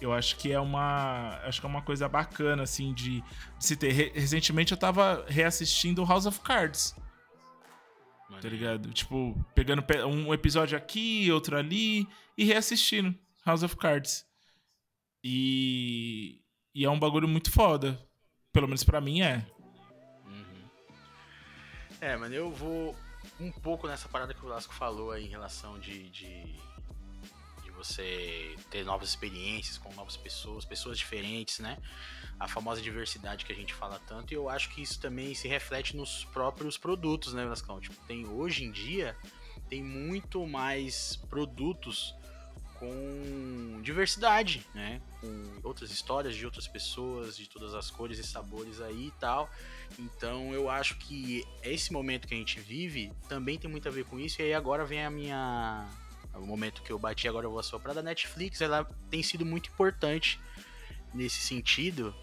[0.00, 1.38] Eu acho que é uma.
[1.44, 3.92] Acho que é uma coisa bacana, assim, de, de se ter.
[4.14, 6.94] Recentemente eu tava reassistindo House of Cards.
[8.40, 8.92] Tá ligado?
[8.92, 13.14] Tipo, pegando um episódio aqui, outro ali e reassistindo
[13.44, 14.26] House of Cards.
[15.22, 16.40] E,
[16.74, 18.00] e é um bagulho muito foda.
[18.52, 19.46] Pelo menos para mim é.
[20.24, 20.68] Uhum.
[22.00, 22.96] É, mano, eu vou
[23.38, 26.60] um pouco nessa parada que o Lasco falou aí em relação de, de, de
[27.76, 31.78] você ter novas experiências com novas pessoas, pessoas diferentes, né?
[32.38, 35.48] A famosa diversidade que a gente fala tanto, e eu acho que isso também se
[35.48, 37.80] reflete nos próprios produtos, né, Vascão?
[37.80, 39.16] Tipo, tem hoje em dia
[39.68, 42.14] tem muito mais produtos
[42.78, 45.00] com diversidade, né?
[45.20, 49.50] Com outras histórias de outras pessoas, de todas as cores e sabores aí e tal.
[49.98, 54.04] Então eu acho que esse momento que a gente vive também tem muito a ver
[54.04, 54.40] com isso.
[54.40, 55.88] E aí agora vem a minha.
[56.39, 58.61] O momento que eu bati, agora eu vou assoprar da Netflix.
[58.61, 60.41] Ela tem sido muito importante
[61.14, 62.14] nesse sentido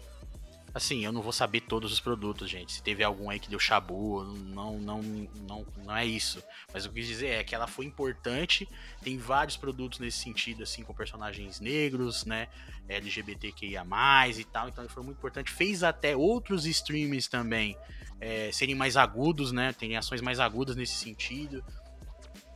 [0.74, 2.72] Assim, eu não vou saber todos os produtos, gente.
[2.72, 6.42] Se teve algum aí que deu chabu, não, não, não, não é isso.
[6.72, 8.68] Mas o que eu quis dizer é que ela foi importante.
[9.00, 12.48] Tem vários produtos nesse sentido, assim, com personagens negros, né?
[12.88, 13.86] LGBTQIA,
[14.36, 14.68] e tal.
[14.68, 15.48] Então, foi muito importante.
[15.48, 17.78] Fez até outros streams também
[18.20, 19.72] é, serem mais agudos, né?
[19.72, 21.64] Tem ações mais agudas nesse sentido.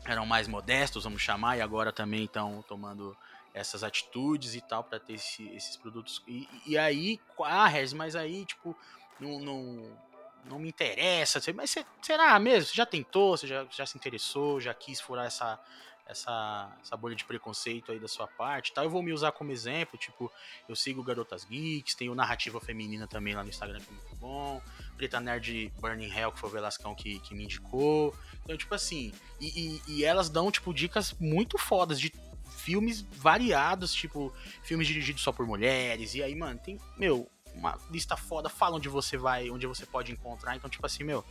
[0.09, 3.15] Eram mais modestos, vamos chamar, e agora também estão tomando
[3.53, 6.23] essas atitudes e tal para ter esse, esses produtos.
[6.27, 8.75] E, e aí, ah, Regis, mas aí, tipo,
[9.21, 9.99] não, não,
[10.47, 11.41] não me interessa.
[11.55, 12.71] Mas você, será mesmo?
[12.71, 13.37] Você já tentou?
[13.37, 14.61] Você já, já se interessou?
[14.61, 15.61] Já quis furar essa,
[16.09, 18.85] essa, essa bolha de preconceito aí da sua parte tal.
[18.85, 20.33] Eu vou me usar como exemplo, tipo,
[20.67, 24.63] eu sigo Garotas Geeks, tenho Narrativa Feminina também lá no Instagram, que é muito bom.
[24.97, 28.17] Preta Nerd Burning Hell, que foi o Velascão que, que me indicou.
[28.43, 32.11] Então, tipo assim, e, e, e elas dão, tipo, dicas muito fodas de
[32.57, 34.33] filmes variados, tipo,
[34.63, 36.15] filmes dirigidos só por mulheres.
[36.15, 40.11] E aí, mano, tem, meu, uma lista foda, fala onde você vai, onde você pode
[40.11, 40.57] encontrar.
[40.57, 41.25] Então, tipo assim, meu.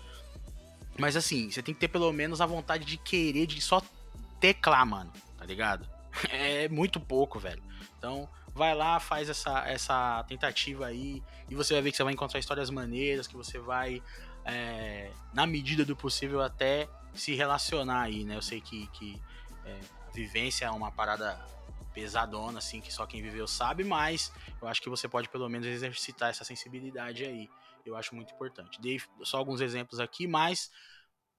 [1.00, 3.82] Mas assim, você tem que ter pelo menos a vontade de querer, de só
[4.40, 5.88] teclar, mano, tá ligado?
[6.32, 7.62] É muito pouco, velho.
[7.96, 12.14] Então, vai lá, faz essa, essa tentativa aí, e você vai ver que você vai
[12.14, 14.02] encontrar histórias maneiras, que você vai,
[14.44, 18.36] é, na medida do possível, até se relacionar aí, né?
[18.36, 19.22] Eu sei que, que
[19.64, 19.80] é,
[20.14, 21.40] vivência é uma parada
[21.94, 24.32] pesadona, assim, que só quem viveu sabe, mas
[24.62, 27.50] eu acho que você pode pelo menos exercitar essa sensibilidade aí.
[27.86, 28.80] Eu acho muito importante.
[28.82, 30.72] Dei só alguns exemplos aqui, mas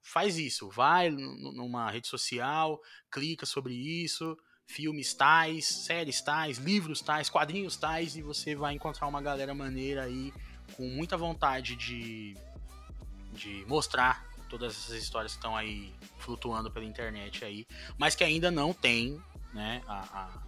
[0.03, 0.68] faz isso.
[0.70, 2.80] Vai numa rede social,
[3.11, 4.36] clica sobre isso,
[4.66, 10.05] filmes tais, séries tais, livros tais, quadrinhos tais, e você vai encontrar uma galera maneira
[10.05, 10.32] aí
[10.74, 12.36] com muita vontade de,
[13.32, 17.66] de mostrar todas essas histórias que estão aí flutuando pela internet aí,
[17.99, 19.20] mas que ainda não tem,
[19.53, 20.47] né, a, a,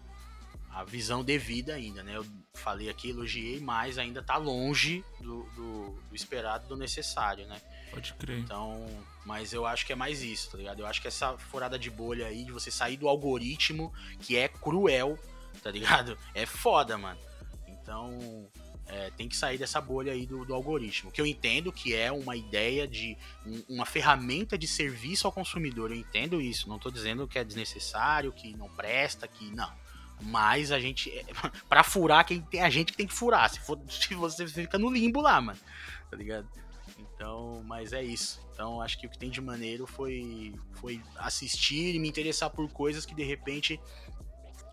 [0.73, 2.17] a visão devida ainda, né?
[2.17, 7.61] Eu falei aqui, elogiei, mas ainda tá longe do, do, do, esperado, do necessário, né?
[7.91, 8.39] Pode crer.
[8.39, 8.87] Então,
[9.25, 10.81] mas eu acho que é mais isso, tá ligado?
[10.81, 14.49] Eu acho que essa furada de bolha aí, de você sair do algoritmo, que é
[14.49, 15.19] cruel,
[15.63, 16.17] tá ligado?
[16.35, 17.19] É foda, mano.
[17.67, 18.49] Então,
[18.87, 21.11] é, tem que sair dessa bolha aí do, do, algoritmo.
[21.11, 25.91] Que eu entendo que é uma ideia de um, uma ferramenta de serviço ao consumidor.
[25.91, 26.69] Eu entendo isso.
[26.69, 29.73] Não estou dizendo que é desnecessário, que não presta, que não.
[30.23, 31.11] Mas a gente.
[31.11, 31.25] É,
[31.69, 33.49] para furar, quem tem a gente que tem que furar.
[33.51, 35.59] Se, for, se você fica no limbo lá, mano.
[36.11, 36.49] Tá ligado?
[36.99, 38.41] Então, mas é isso.
[38.53, 42.69] Então, acho que o que tem de maneiro foi, foi assistir e me interessar por
[42.71, 43.81] coisas que de repente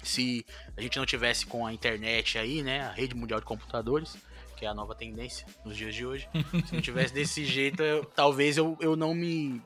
[0.04, 0.46] se
[0.76, 4.16] a gente não tivesse com a internet aí, né, a rede mundial de computadores,
[4.56, 6.28] que é a nova tendência nos dias de hoje,
[6.68, 9.62] se não tivesse desse jeito, eu, talvez eu, eu não me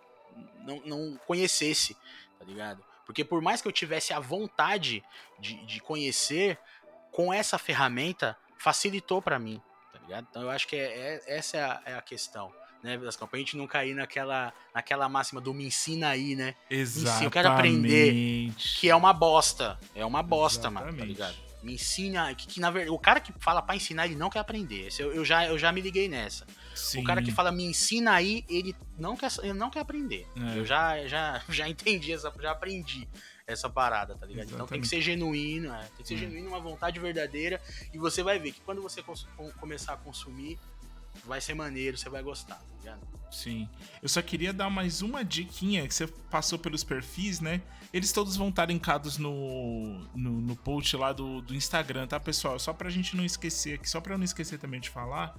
[0.65, 1.95] não, não conhecesse,
[2.37, 2.83] tá ligado?
[3.11, 5.03] Porque por mais que eu tivesse a vontade
[5.37, 6.57] de, de conhecer,
[7.11, 10.27] com essa ferramenta facilitou para mim, tá ligado?
[10.29, 13.27] Então eu acho que é, é essa é a, é a questão né, Velascão?
[13.27, 16.55] Pra gente não cair naquela, naquela máxima do me ensina aí, né?
[16.69, 17.25] Exatamente.
[17.25, 18.53] eu quero aprender.
[18.55, 19.77] Que é uma bosta.
[19.93, 20.85] É uma bosta, Exatamente.
[20.85, 21.50] mano, tá ligado?
[21.63, 22.33] Me ensina.
[22.33, 24.89] Que, que, na verdade, o cara que fala pra ensinar, ele não quer aprender.
[24.99, 26.45] Eu, eu, já, eu já me liguei nessa.
[26.75, 27.01] Sim.
[27.01, 30.27] O cara que fala me ensina aí, ele não quer, ele não quer aprender.
[30.35, 30.57] É.
[30.57, 33.07] Eu já, já, já entendi essa, já aprendi
[33.45, 34.47] essa parada, tá ligado?
[34.47, 34.53] Exatamente.
[34.53, 36.19] Então tem que ser genuíno, é, tem que ser hum.
[36.19, 37.61] genuíno, uma vontade verdadeira,
[37.93, 39.03] e você vai ver que quando você
[39.59, 40.57] começar a consumir,
[41.25, 43.01] vai ser maneiro, você vai gostar, tá ligado?
[43.31, 43.67] Sim.
[44.01, 47.61] Eu só queria dar mais uma diquinha que você passou pelos perfis, né?
[47.93, 52.59] Eles todos vão estar linkados no, no, no post lá do, do Instagram, tá, pessoal?
[52.59, 55.35] Só pra gente não esquecer aqui, só pra eu não esquecer também de falar,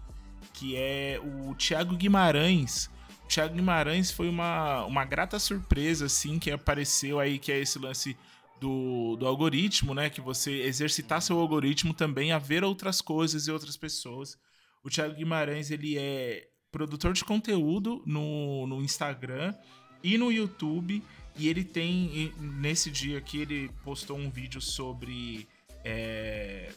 [0.55, 2.91] que é o Thiago Guimarães.
[3.24, 7.78] O Thiago Guimarães foi uma, uma grata surpresa, assim, que apareceu aí, que é esse
[7.78, 8.16] lance
[8.61, 10.09] do, do algoritmo, né?
[10.09, 14.39] Que você exercitar seu algoritmo também a ver outras coisas e outras pessoas.
[14.83, 19.55] O Thiago Guimarães, ele é produtor de conteúdo no, no Instagram
[20.03, 21.03] e no YouTube.
[21.37, 25.49] E ele tem, nesse dia aqui, ele postou um vídeo sobre.
[25.85, 26.72] É,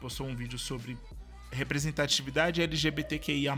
[0.00, 0.96] postou um vídeo sobre
[1.50, 3.54] representatividade LGBTQIA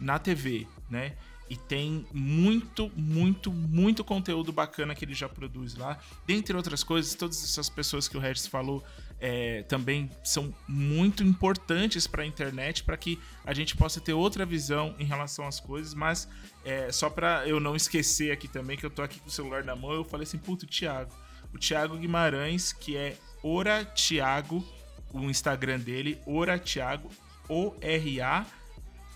[0.00, 1.16] na TV, né?
[1.48, 5.98] e tem muito, muito, muito conteúdo bacana que ele já produz lá.
[6.26, 8.82] Dentre outras coisas, todas essas pessoas que o Regis falou
[9.20, 14.44] é, também são muito importantes para a internet, para que a gente possa ter outra
[14.44, 15.94] visão em relação às coisas.
[15.94, 16.28] Mas
[16.64, 19.64] é, só para eu não esquecer aqui também, que eu tô aqui com o celular
[19.64, 21.12] na mão, eu falei assim, puto, Thiago.
[21.52, 24.64] O Thiago Guimarães, que é Ora Thiago,
[25.12, 27.10] o Instagram dele, Ora Thiago,
[27.48, 28.44] O-R-A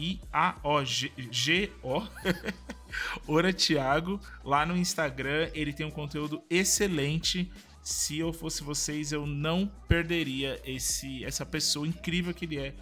[3.27, 7.51] Ora Thiago, lá no Instagram, ele tem um conteúdo excelente.
[7.83, 12.73] Se eu fosse vocês, eu não perderia esse essa pessoa incrível que ele é,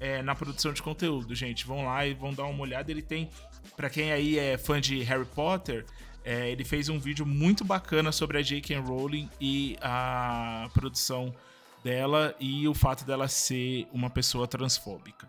[0.00, 1.64] é na produção de conteúdo, gente.
[1.64, 2.90] Vão lá e vão dar uma olhada.
[2.90, 3.30] Ele tem,
[3.76, 5.86] para quem aí é fã de Harry Potter,
[6.24, 8.76] é, ele fez um vídeo muito bacana sobre a J.K.
[8.78, 11.32] Rowling e a produção
[11.84, 15.28] dela e o fato dela ser uma pessoa transfóbica.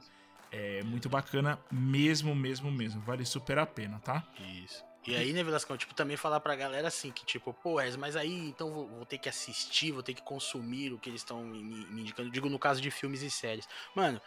[0.51, 2.99] É muito bacana mesmo, mesmo, mesmo.
[3.01, 4.23] Vale super a pena, tá?
[4.65, 4.88] Isso.
[5.09, 8.33] E aí, né, Velascão, tipo, também falar pra galera assim, que tipo, pô, mas aí
[8.47, 11.63] então vou, vou ter que assistir, vou ter que consumir o que eles estão me,
[11.63, 12.29] me, indicando.
[12.29, 13.67] Digo no caso de filmes e séries.
[13.95, 14.21] Mano,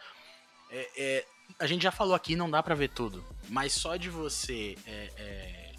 [0.69, 1.25] é, é,
[1.59, 3.23] a gente já falou aqui, não dá pra ver tudo.
[3.49, 5.73] Mas só de você é, é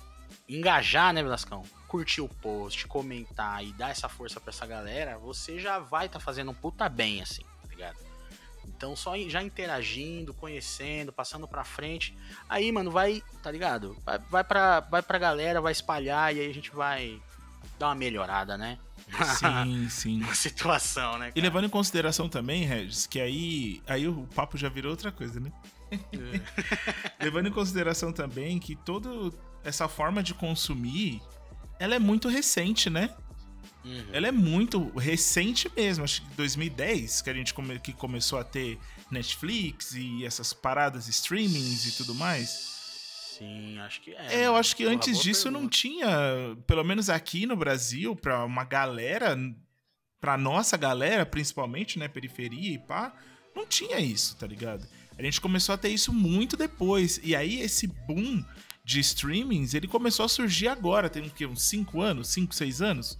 [0.48, 1.62] engajar, né, Velascão?
[1.88, 6.18] Curtir o post, comentar e dar essa força pra essa galera, você já vai tá
[6.18, 8.13] fazendo um puta bem, assim, tá ligado?
[8.68, 12.16] Então só já interagindo, conhecendo, passando pra frente.
[12.48, 13.96] Aí, mano, vai, tá ligado?
[14.04, 17.20] Vai, vai, pra, vai pra galera, vai espalhar e aí a gente vai
[17.78, 18.78] dar uma melhorada, né?
[19.38, 20.18] Sim, sim.
[20.20, 21.26] Na situação, né?
[21.26, 21.32] Cara?
[21.38, 25.38] E levando em consideração também, Regis, que aí, aí o papo já virou outra coisa,
[25.38, 25.52] né?
[25.92, 27.20] É.
[27.22, 29.08] levando em consideração também que toda
[29.62, 31.20] essa forma de consumir,
[31.78, 33.10] ela é muito recente, né?
[33.84, 34.06] Uhum.
[34.12, 38.44] Ela é muito recente mesmo, acho que 2010 que a gente come, que começou a
[38.44, 38.78] ter
[39.10, 42.74] Netflix e essas paradas streamings e tudo mais.
[43.38, 44.42] Sim, acho que é.
[44.42, 45.62] É, eu acho que antes disso pergunta.
[45.62, 46.08] não tinha,
[46.66, 49.36] pelo menos aqui no Brasil, pra uma galera,
[50.20, 53.12] pra nossa galera, principalmente, né, periferia e pá,
[53.54, 54.86] não tinha isso, tá ligado?
[55.18, 57.20] A gente começou a ter isso muito depois.
[57.22, 58.44] E aí esse boom
[58.84, 63.18] de streamings, ele começou a surgir agora, tem o uns 5 anos, 5, 6 anos.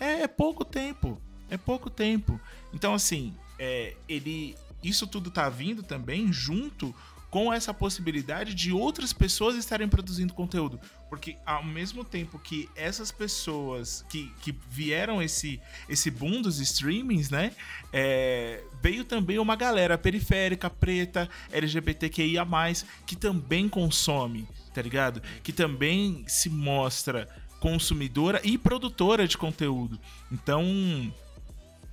[0.00, 1.20] É, é pouco tempo.
[1.50, 2.40] É pouco tempo.
[2.72, 4.56] Então, assim, é, ele.
[4.82, 6.94] Isso tudo tá vindo também junto
[7.30, 10.80] com essa possibilidade de outras pessoas estarem produzindo conteúdo.
[11.08, 17.30] Porque ao mesmo tempo que essas pessoas que, que vieram esse, esse boom dos streamings,
[17.30, 17.52] né?
[17.92, 22.46] É, veio também uma galera periférica, preta, LGBTQIA,
[23.06, 25.22] que também consome, tá ligado?
[25.42, 27.28] Que também se mostra
[27.60, 30.00] consumidora e produtora de conteúdo.
[30.32, 31.12] Então,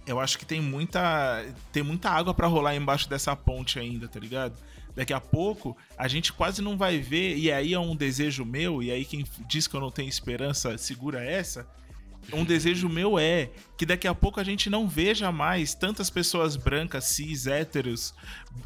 [0.08, 4.20] eu acho que tem muita tem muita água para rolar embaixo dessa ponte ainda, tá
[4.20, 4.58] ligado?
[4.96, 8.82] Daqui a pouco a gente quase não vai ver, e aí é um desejo meu,
[8.82, 11.68] e aí quem diz que eu não tenho esperança segura essa,
[12.34, 16.56] um desejo meu é que daqui a pouco a gente não veja mais tantas pessoas
[16.56, 18.14] brancas, cis, héteros,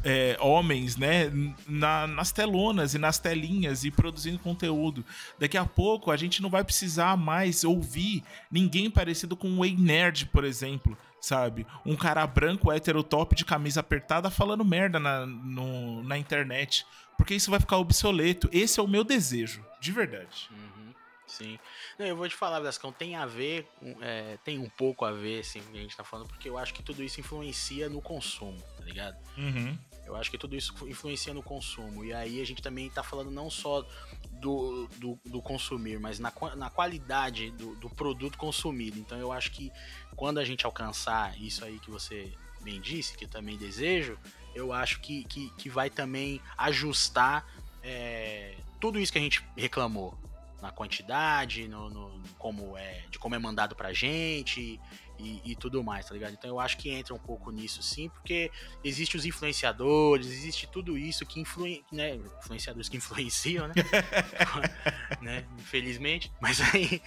[0.02, 1.30] é, homens, né,
[1.68, 5.04] na, nas telonas e nas telinhas e produzindo conteúdo.
[5.38, 9.76] Daqui a pouco a gente não vai precisar mais ouvir ninguém parecido com o Ei
[9.76, 11.66] Nerd, por exemplo, sabe?
[11.86, 16.84] Um cara branco, hétero top de camisa apertada falando merda na, no, na internet.
[17.16, 18.48] Porque isso vai ficar obsoleto.
[18.50, 20.50] Esse é o meu desejo, de verdade.
[20.50, 20.91] Uhum,
[21.32, 21.58] sim.
[21.98, 23.68] Não, eu vou te falar, Blascão, tem a ver,
[24.00, 26.74] é, tem um pouco a ver, assim, que a gente tá falando, porque eu acho
[26.74, 29.16] que tudo isso influencia no consumo, tá ligado?
[29.36, 29.76] Uhum.
[30.04, 32.04] Eu acho que tudo isso influencia no consumo.
[32.04, 33.86] E aí a gente também tá falando não só
[34.32, 38.98] do, do, do consumir, mas na, na qualidade do, do produto consumido.
[38.98, 39.72] Então eu acho que
[40.16, 44.18] quando a gente alcançar isso aí que você bem disse, que eu também desejo,
[44.54, 47.46] eu acho que, que, que vai também ajustar
[47.82, 50.18] é, tudo isso que a gente reclamou
[50.62, 54.80] na quantidade, no, no, como é, de como é mandado pra gente
[55.18, 56.32] e, e, tudo mais, tá ligado?
[56.32, 58.48] Então eu acho que entra um pouco nisso sim, porque
[58.84, 63.74] existe os influenciadores, existe tudo isso que influi, né, influenciadores que influenciam, né?
[65.20, 65.46] né?
[65.58, 66.32] Infelizmente.
[66.40, 67.02] Mas aí,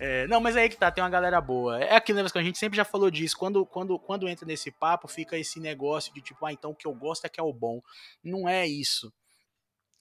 [0.00, 1.78] é, não, mas aí que tá, tem uma galera boa.
[1.78, 3.36] É aquilo né, que a gente sempre já falou disso.
[3.36, 6.88] Quando, quando, quando entra nesse papo, fica esse negócio de tipo, ah, então o que
[6.88, 7.80] eu gosto é que é o bom.
[8.22, 9.12] Não é isso.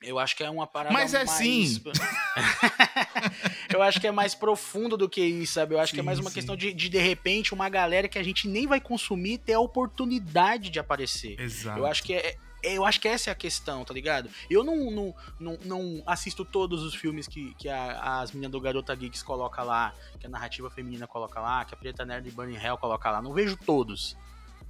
[0.01, 1.31] Eu acho que é uma parada Mas é mais...
[1.31, 1.81] sim.
[3.73, 5.73] eu acho que é mais profundo do que isso, sabe?
[5.73, 6.35] Eu acho sim, que é mais uma sim.
[6.35, 9.59] questão de, de, de repente, uma galera que a gente nem vai consumir ter a
[9.59, 11.39] oportunidade de aparecer.
[11.39, 11.79] Exato.
[11.79, 14.29] Eu acho que é, é eu acho que essa é a questão, tá ligado?
[14.49, 18.59] Eu não, não, não, não assisto todos os filmes que, que a, as meninas do
[18.59, 22.31] Garota Geeks coloca lá, que a narrativa feminina coloca lá, que a Preta Nerd e
[22.31, 23.21] Burning Hell coloca lá.
[23.21, 24.15] Não vejo todos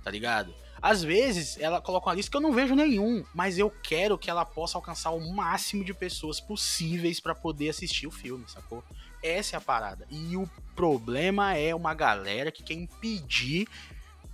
[0.06, 0.54] tá ligado?
[0.80, 4.30] Às vezes ela coloca uma lista que eu não vejo nenhum, mas eu quero que
[4.30, 8.84] ela possa alcançar o máximo de pessoas possíveis para poder assistir o filme, sacou?
[9.24, 10.06] Essa é a parada.
[10.12, 13.68] E o problema é uma galera que quer impedir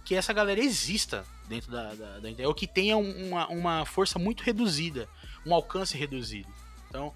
[0.03, 4.43] que essa galera exista dentro da, da, da ou que tenha uma, uma força muito
[4.43, 5.07] reduzida,
[5.45, 6.49] um alcance reduzido.
[6.89, 7.13] Então,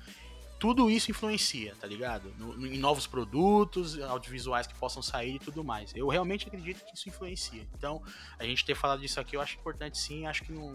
[0.66, 2.34] tudo isso influencia, tá ligado?
[2.40, 5.92] No, no, em novos produtos, audiovisuais que possam sair e tudo mais.
[5.96, 7.68] Eu realmente acredito que isso influencia.
[7.78, 8.02] Então,
[8.40, 10.74] a gente ter falado disso aqui, eu acho importante sim, acho que não,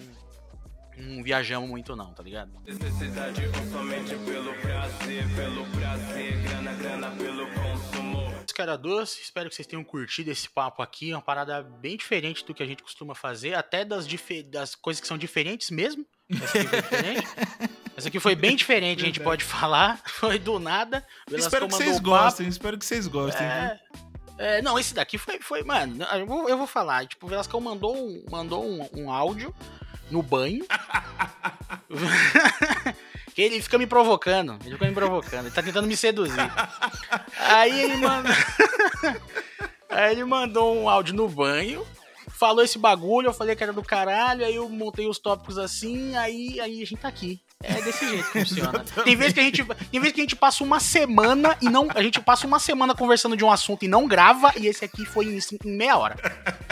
[0.97, 2.53] não viajamos muito não, tá ligado?
[2.65, 8.31] Necessidade somente pelo prazer, pelo prazer, grana, grana pelo consumo.
[8.55, 12.55] Cara doce, espero que vocês tenham curtido esse papo aqui, uma parada bem diferente do
[12.55, 14.07] que a gente costuma fazer, até das,
[14.47, 16.07] das coisas que são diferentes mesmo.
[18.01, 20.01] Essa aqui foi bem diferente, a gente pode falar.
[20.09, 21.05] Foi do nada.
[21.31, 23.47] espero que vocês gostem, espero que vocês gostem.
[23.47, 23.79] É...
[24.39, 27.07] É, não, esse daqui foi, foi mano, eu vou, eu vou falar.
[27.07, 29.55] Tipo, o Velasco mandou, um, mandou um, um áudio
[30.11, 30.65] no banho.
[33.35, 34.57] que ele fica me provocando.
[34.65, 35.45] Ele fica me provocando.
[35.45, 36.51] Ele tá tentando me seduzir.
[37.39, 38.33] Aí ele mandou.
[39.91, 41.87] Aí ele mandou um áudio no banho.
[42.29, 46.17] Falou esse bagulho, eu falei que era do caralho, aí eu montei os tópicos assim,
[46.17, 47.39] aí, aí a gente tá aqui.
[47.63, 48.85] É desse jeito que funciona.
[49.05, 51.89] Tem vezes que a gente, tem vezes que a gente passa uma semana e não,
[51.95, 55.05] a gente passa uma semana conversando de um assunto e não grava, e esse aqui
[55.05, 56.17] foi em, em meia hora.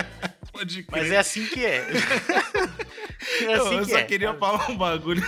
[0.50, 1.02] Pode crer.
[1.02, 1.86] Mas é assim que é.
[3.42, 5.22] é assim eu que só é, queria falar um bagulho.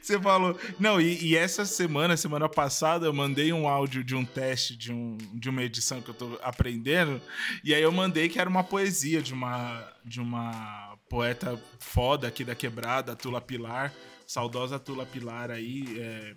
[0.00, 0.58] Você falou.
[0.80, 4.92] Não, e, e, essa semana, semana passada, eu mandei um áudio de um teste de,
[4.92, 7.20] um, de uma edição que eu tô aprendendo.
[7.62, 10.81] E aí eu mandei que era uma poesia de uma, de uma
[11.12, 13.92] poeta foda aqui da quebrada, Tula Pilar.
[14.26, 16.34] Saudosa Tula Pilar aí, é,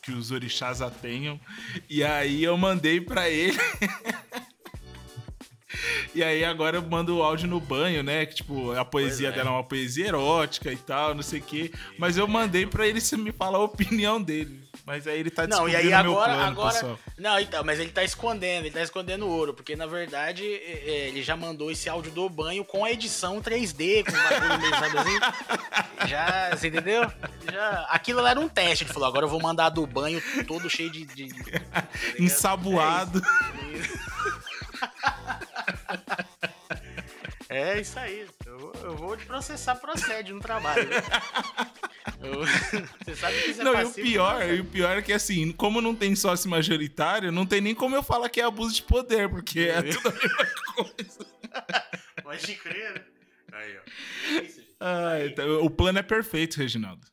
[0.00, 1.38] que, os, orixás a tenham.
[1.86, 3.58] E aí eu mandei para ele.
[6.14, 8.26] E aí agora eu mando o áudio no banho, né?
[8.26, 9.32] Que, tipo, a poesia é.
[9.32, 11.72] dela é uma poesia erótica e tal, não sei o quê.
[11.96, 14.60] Mas eu mandei pra ele se me falar a opinião dele.
[14.84, 16.98] Mas aí ele tá não, e aí agora, plano, agora, pessoal.
[17.16, 21.36] Não, então, mas ele tá escondendo, ele tá escondendo ouro, porque na verdade ele já
[21.36, 25.18] mandou esse áudio do banho com a edição 3D, com o bagulho meio, sabe assim?
[26.08, 27.12] Já, você entendeu?
[27.52, 30.90] Já, aquilo era um teste, ele falou, agora eu vou mandar do banho todo cheio
[30.90, 31.04] de...
[31.04, 31.28] de,
[31.70, 31.86] tá
[32.18, 33.20] Ensaboado.
[33.20, 33.59] É
[37.50, 38.26] É isso aí.
[38.46, 40.88] Eu, eu vou te processar, procede no trabalho.
[40.88, 40.96] Né?
[42.22, 42.44] Eu,
[43.04, 45.52] você sabe que isso é Não, e o pior, e o pior é que assim,
[45.52, 48.82] como não tem sócio majoritário, não tem nem como eu falar que é abuso de
[48.82, 51.26] poder, porque é tudo a mesma coisa.
[52.22, 53.04] Pode crer, né?
[53.52, 54.38] Aí, ó.
[54.38, 57.06] É isso, ah, então, o plano é perfeito, Reginaldo.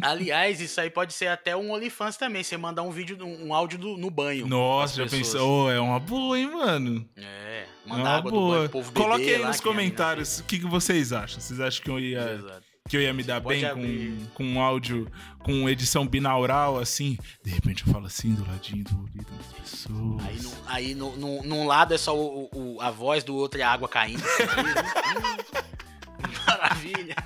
[0.00, 2.42] Aliás, isso aí pode ser até um OnlyFans também.
[2.42, 4.46] Você mandar um vídeo, um áudio do, no banho.
[4.46, 5.32] Nossa, já pessoas.
[5.32, 5.66] pensou?
[5.66, 7.08] Oh, é uma boa, hein, mano?
[7.16, 8.68] É, mandar é água boa.
[8.68, 11.40] do banho, Coloque aí nos comentários o que, que vocês acham.
[11.40, 12.62] Vocês acham que eu ia.
[12.88, 17.18] Que eu ia me dar bem com, com um áudio, com edição binaural, assim.
[17.44, 20.26] De repente eu falo assim do ladinho do ouvido das pessoas.
[20.26, 23.60] Aí, no, aí no, no, num lado é só o, o, a voz do outro
[23.60, 24.22] e a água caindo.
[26.46, 27.14] Maravilha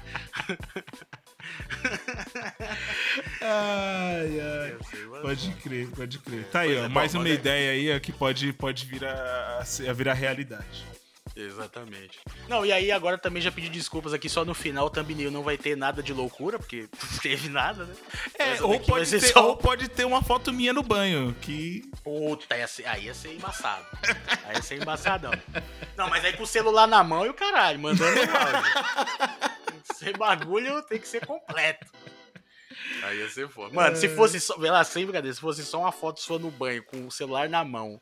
[3.41, 4.77] ai, ai.
[5.23, 6.45] Pode crer, pode crer.
[6.49, 6.89] Tá aí, ó.
[6.89, 10.85] Mais uma ideia aí que pode, pode vir a, a virar realidade.
[11.35, 12.19] Exatamente.
[12.49, 15.43] Não, e aí agora também já pedi desculpas aqui, só no final o thumbnail não
[15.43, 17.95] vai ter nada de loucura, porque não teve nada, né?
[18.39, 19.49] É, ou pode, ter, só...
[19.49, 21.91] ou pode ter uma foto minha no banho, que...
[22.05, 23.87] Puta, ia ser, aí ia ser embaçado.
[24.45, 25.33] aí ia ser embaçadão.
[25.97, 29.53] Não, mas aí com o celular na mão e o caralho, mandando áudio.
[29.91, 31.87] Esse bagulho tem que ser completo.
[33.03, 33.75] Aí ia ser foda.
[33.75, 34.57] Mano, se fosse só.
[34.57, 37.49] Vê lá, sem brincadeira, se fosse só uma foto sua no banho, com o celular
[37.49, 38.01] na mão,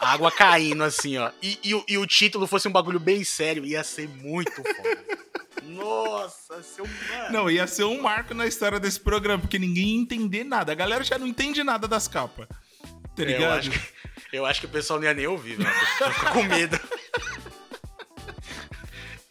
[0.00, 1.30] água caindo assim, ó.
[1.42, 5.26] E, e, e, o título fosse um bagulho bem sério, ia ser muito foda.
[5.64, 7.32] Nossa, seu mano.
[7.32, 10.72] Não, ia ser um marco na história desse programa, porque ninguém ia entender nada.
[10.72, 12.46] A galera já não entende nada das capas.
[13.16, 13.42] Tá ligado?
[13.42, 13.80] É, eu, acho que,
[14.32, 15.70] eu acho que o pessoal não ia nem ouvir, velho.
[15.70, 16.78] Fica com medo.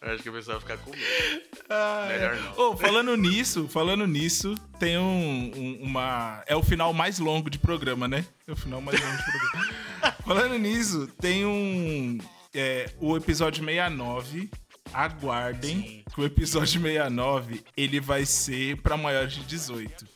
[0.05, 1.41] Acho que o pessoal vai ficar com medo.
[1.67, 2.53] Ah, Melhor não.
[2.57, 6.43] Oh, falando nisso, falando nisso, tem um, um, uma.
[6.45, 8.23] É o final mais longo de programa, né?
[8.47, 10.15] É o final mais longo de programa.
[10.23, 12.19] falando nisso, tem um.
[12.53, 14.49] É, o episódio 69.
[14.93, 16.03] Aguardem Sim.
[16.13, 20.07] que o episódio 69 ele vai ser para maiores de 18.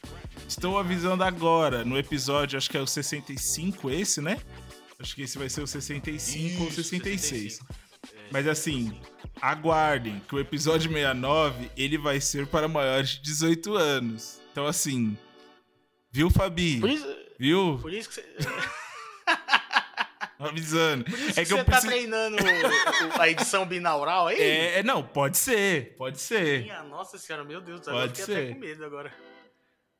[0.47, 4.37] Estou avisando agora, no episódio, acho que é o 65 esse, né?
[4.99, 7.53] Acho que esse vai ser o 65 Isso, ou 66.
[7.53, 7.89] 65.
[8.31, 8.95] Mas assim,
[9.41, 14.41] aguardem que o episódio 69 ele vai ser para maiores de 18 anos.
[14.51, 15.17] Então assim,
[16.11, 16.79] viu, Fabi?
[16.79, 17.79] Por isso, viu?
[17.81, 18.25] Por isso que você...
[20.39, 21.01] Avisando.
[21.01, 21.87] É que, que você eu tá preciso...
[21.87, 22.37] treinando
[23.19, 24.39] a edição binaural aí?
[24.39, 26.61] É, não, pode ser, pode ser.
[26.61, 28.43] Minha nossa senhora, meu Deus, pode eu fiquei ser.
[28.43, 29.13] até com medo agora.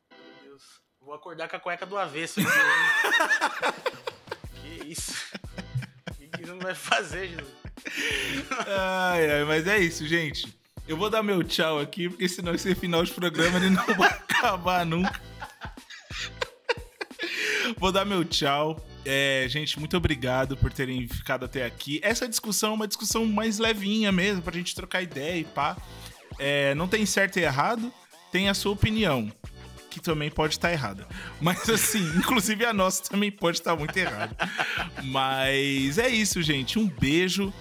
[0.10, 0.64] Meu Deus.
[1.02, 2.40] Vou acordar com a cueca do avesso.
[4.62, 5.12] que isso?
[6.10, 7.60] O que, que isso não vai fazer, Jesus?
[8.68, 10.48] Ai, ai, mas é isso, gente.
[10.88, 14.10] Eu vou dar meu tchau aqui, porque senão esse final de programa ele não vai
[14.28, 15.22] acabar nunca.
[17.78, 18.84] Vou dar meu tchau.
[19.06, 22.00] É, gente, muito obrigado por terem ficado até aqui.
[22.04, 25.78] Essa discussão é uma discussão mais levinha mesmo, pra gente trocar ideia e pá.
[26.38, 27.92] É, não tem certo e errado,
[28.32, 29.32] tem a sua opinião,
[29.90, 31.08] que também pode estar errada.
[31.40, 34.36] Mas assim, inclusive a nossa também pode estar muito errada.
[35.04, 36.80] Mas é isso, gente.
[36.80, 37.54] Um beijo.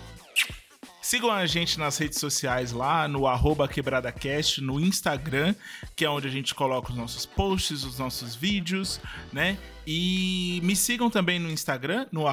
[1.00, 3.22] Sigam a gente nas redes sociais lá, no
[3.68, 5.54] QuebradaCast, no Instagram,
[5.94, 9.00] que é onde a gente coloca os nossos posts, os nossos vídeos,
[9.32, 9.56] né?
[9.86, 12.26] E me sigam também no Instagram, no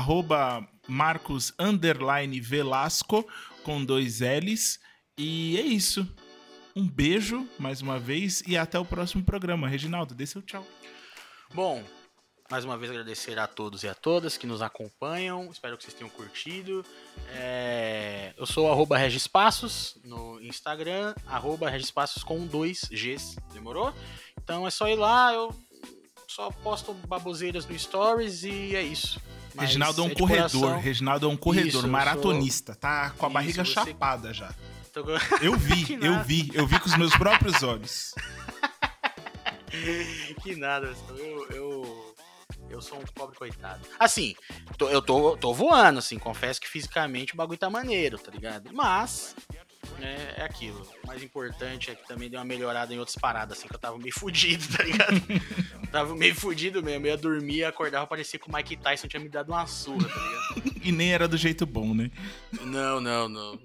[0.87, 1.53] Marcos
[2.41, 3.25] Velasco,
[3.63, 4.79] com dois L's.
[5.17, 6.07] E é isso.
[6.75, 9.69] Um beijo mais uma vez e até o próximo programa.
[9.69, 10.67] Reginaldo, dê seu tchau.
[11.53, 11.81] Bom,
[12.49, 15.49] mais uma vez agradecer a todos e a todas que nos acompanham.
[15.51, 16.85] Espero que vocês tenham curtido.
[17.29, 18.33] É...
[18.37, 23.37] Eu sou arroba Regispassos no Instagram, arroba Regispassos com dois Gs.
[23.51, 23.93] Demorou?
[24.41, 25.53] Então é só ir lá, eu
[26.27, 29.19] só posto baboseiras no Stories e é isso.
[29.55, 30.79] Mas Reginaldo é um é corredor, coração.
[30.79, 32.81] Reginaldo é um corredor, isso, maratonista, sou...
[32.81, 34.53] tá com a barriga isso, chapada já.
[35.41, 38.13] Eu vi, eu vi, eu vi com os meus próprios olhos.
[40.43, 41.84] que nada, eu, eu
[42.75, 43.81] eu sou um pobre coitado.
[43.97, 44.35] Assim,
[44.77, 48.69] tô, eu tô, tô voando, assim, confesso que fisicamente o bagulho tá maneiro, tá ligado?
[48.73, 49.35] Mas,
[49.97, 50.85] né, é aquilo.
[51.03, 53.79] O mais importante é que também deu uma melhorada em outras paradas, assim, que eu
[53.79, 55.21] tava meio fudido, tá ligado?
[55.91, 57.05] tava meio fudido mesmo.
[57.05, 60.21] Eu ia dormir, acordava, parecia que o Mike Tyson tinha me dado uma surra, tá
[60.21, 60.81] ligado?
[60.83, 62.11] e nem era do jeito bom, né?
[62.61, 63.59] Não, não, não.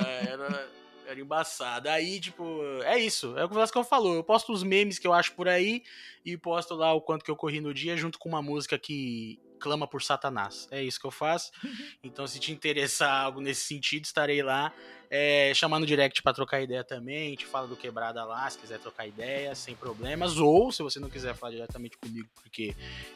[0.00, 0.68] É, era
[1.06, 1.88] era embaçado.
[1.88, 3.36] Aí, tipo, é isso.
[3.38, 4.14] É o que o Vasco falou.
[4.14, 5.82] Eu posto os memes que eu acho por aí
[6.24, 9.38] e posto lá o quanto que eu corri no dia junto com uma música que
[9.58, 10.68] clama por Satanás.
[10.70, 11.50] É isso que eu faço.
[12.02, 14.72] Então, se te interessar algo nesse sentido, estarei lá.
[15.16, 17.36] É, chamando no direct para trocar ideia também.
[17.36, 20.38] Te fala do quebrada lá, se quiser trocar ideia, sem problemas.
[20.38, 22.74] Ou, se você não quiser falar diretamente comigo, porque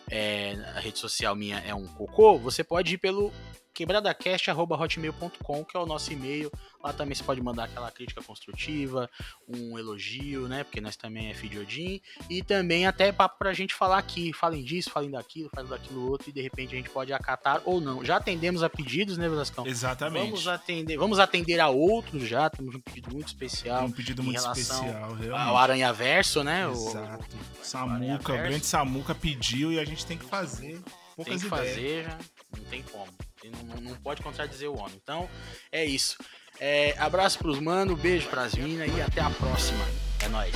[0.08, 3.32] é, a rede social minha é um cocô, você pode ir pelo
[3.78, 6.50] quebradacast.hotmail.com, que é o nosso e-mail.
[6.82, 9.08] Lá também você pode mandar aquela crítica construtiva,
[9.48, 10.64] um elogio, né?
[10.64, 12.00] Porque nós também é Fidiodin.
[12.28, 14.32] E também até papo pra gente falar aqui.
[14.32, 16.28] Falem disso, falem daquilo, falem daquilo outro.
[16.28, 18.04] E de repente a gente pode acatar ou não.
[18.04, 19.64] Já atendemos a pedidos, né, Velascão?
[19.64, 20.24] Exatamente.
[20.24, 21.87] Vamos atender, vamos atender a outros
[22.26, 22.50] já.
[22.50, 23.84] Temos um pedido muito especial.
[23.84, 25.30] Um pedido muito especial, realmente.
[25.30, 26.68] Ao Aranha Verso, né?
[26.70, 27.36] Exato.
[27.60, 30.80] O, Samuca, o, o grande Samuca pediu e a gente tem que fazer.
[31.16, 31.74] Poucas tem que ideias.
[31.74, 32.18] fazer já.
[32.56, 33.12] Não tem como.
[33.44, 34.98] Não, não pode contradizer o homem.
[35.02, 35.28] Então,
[35.72, 36.16] é isso.
[36.60, 39.84] É, abraço pros mano, beijo pras minas e até a próxima.
[40.24, 40.54] É nóis.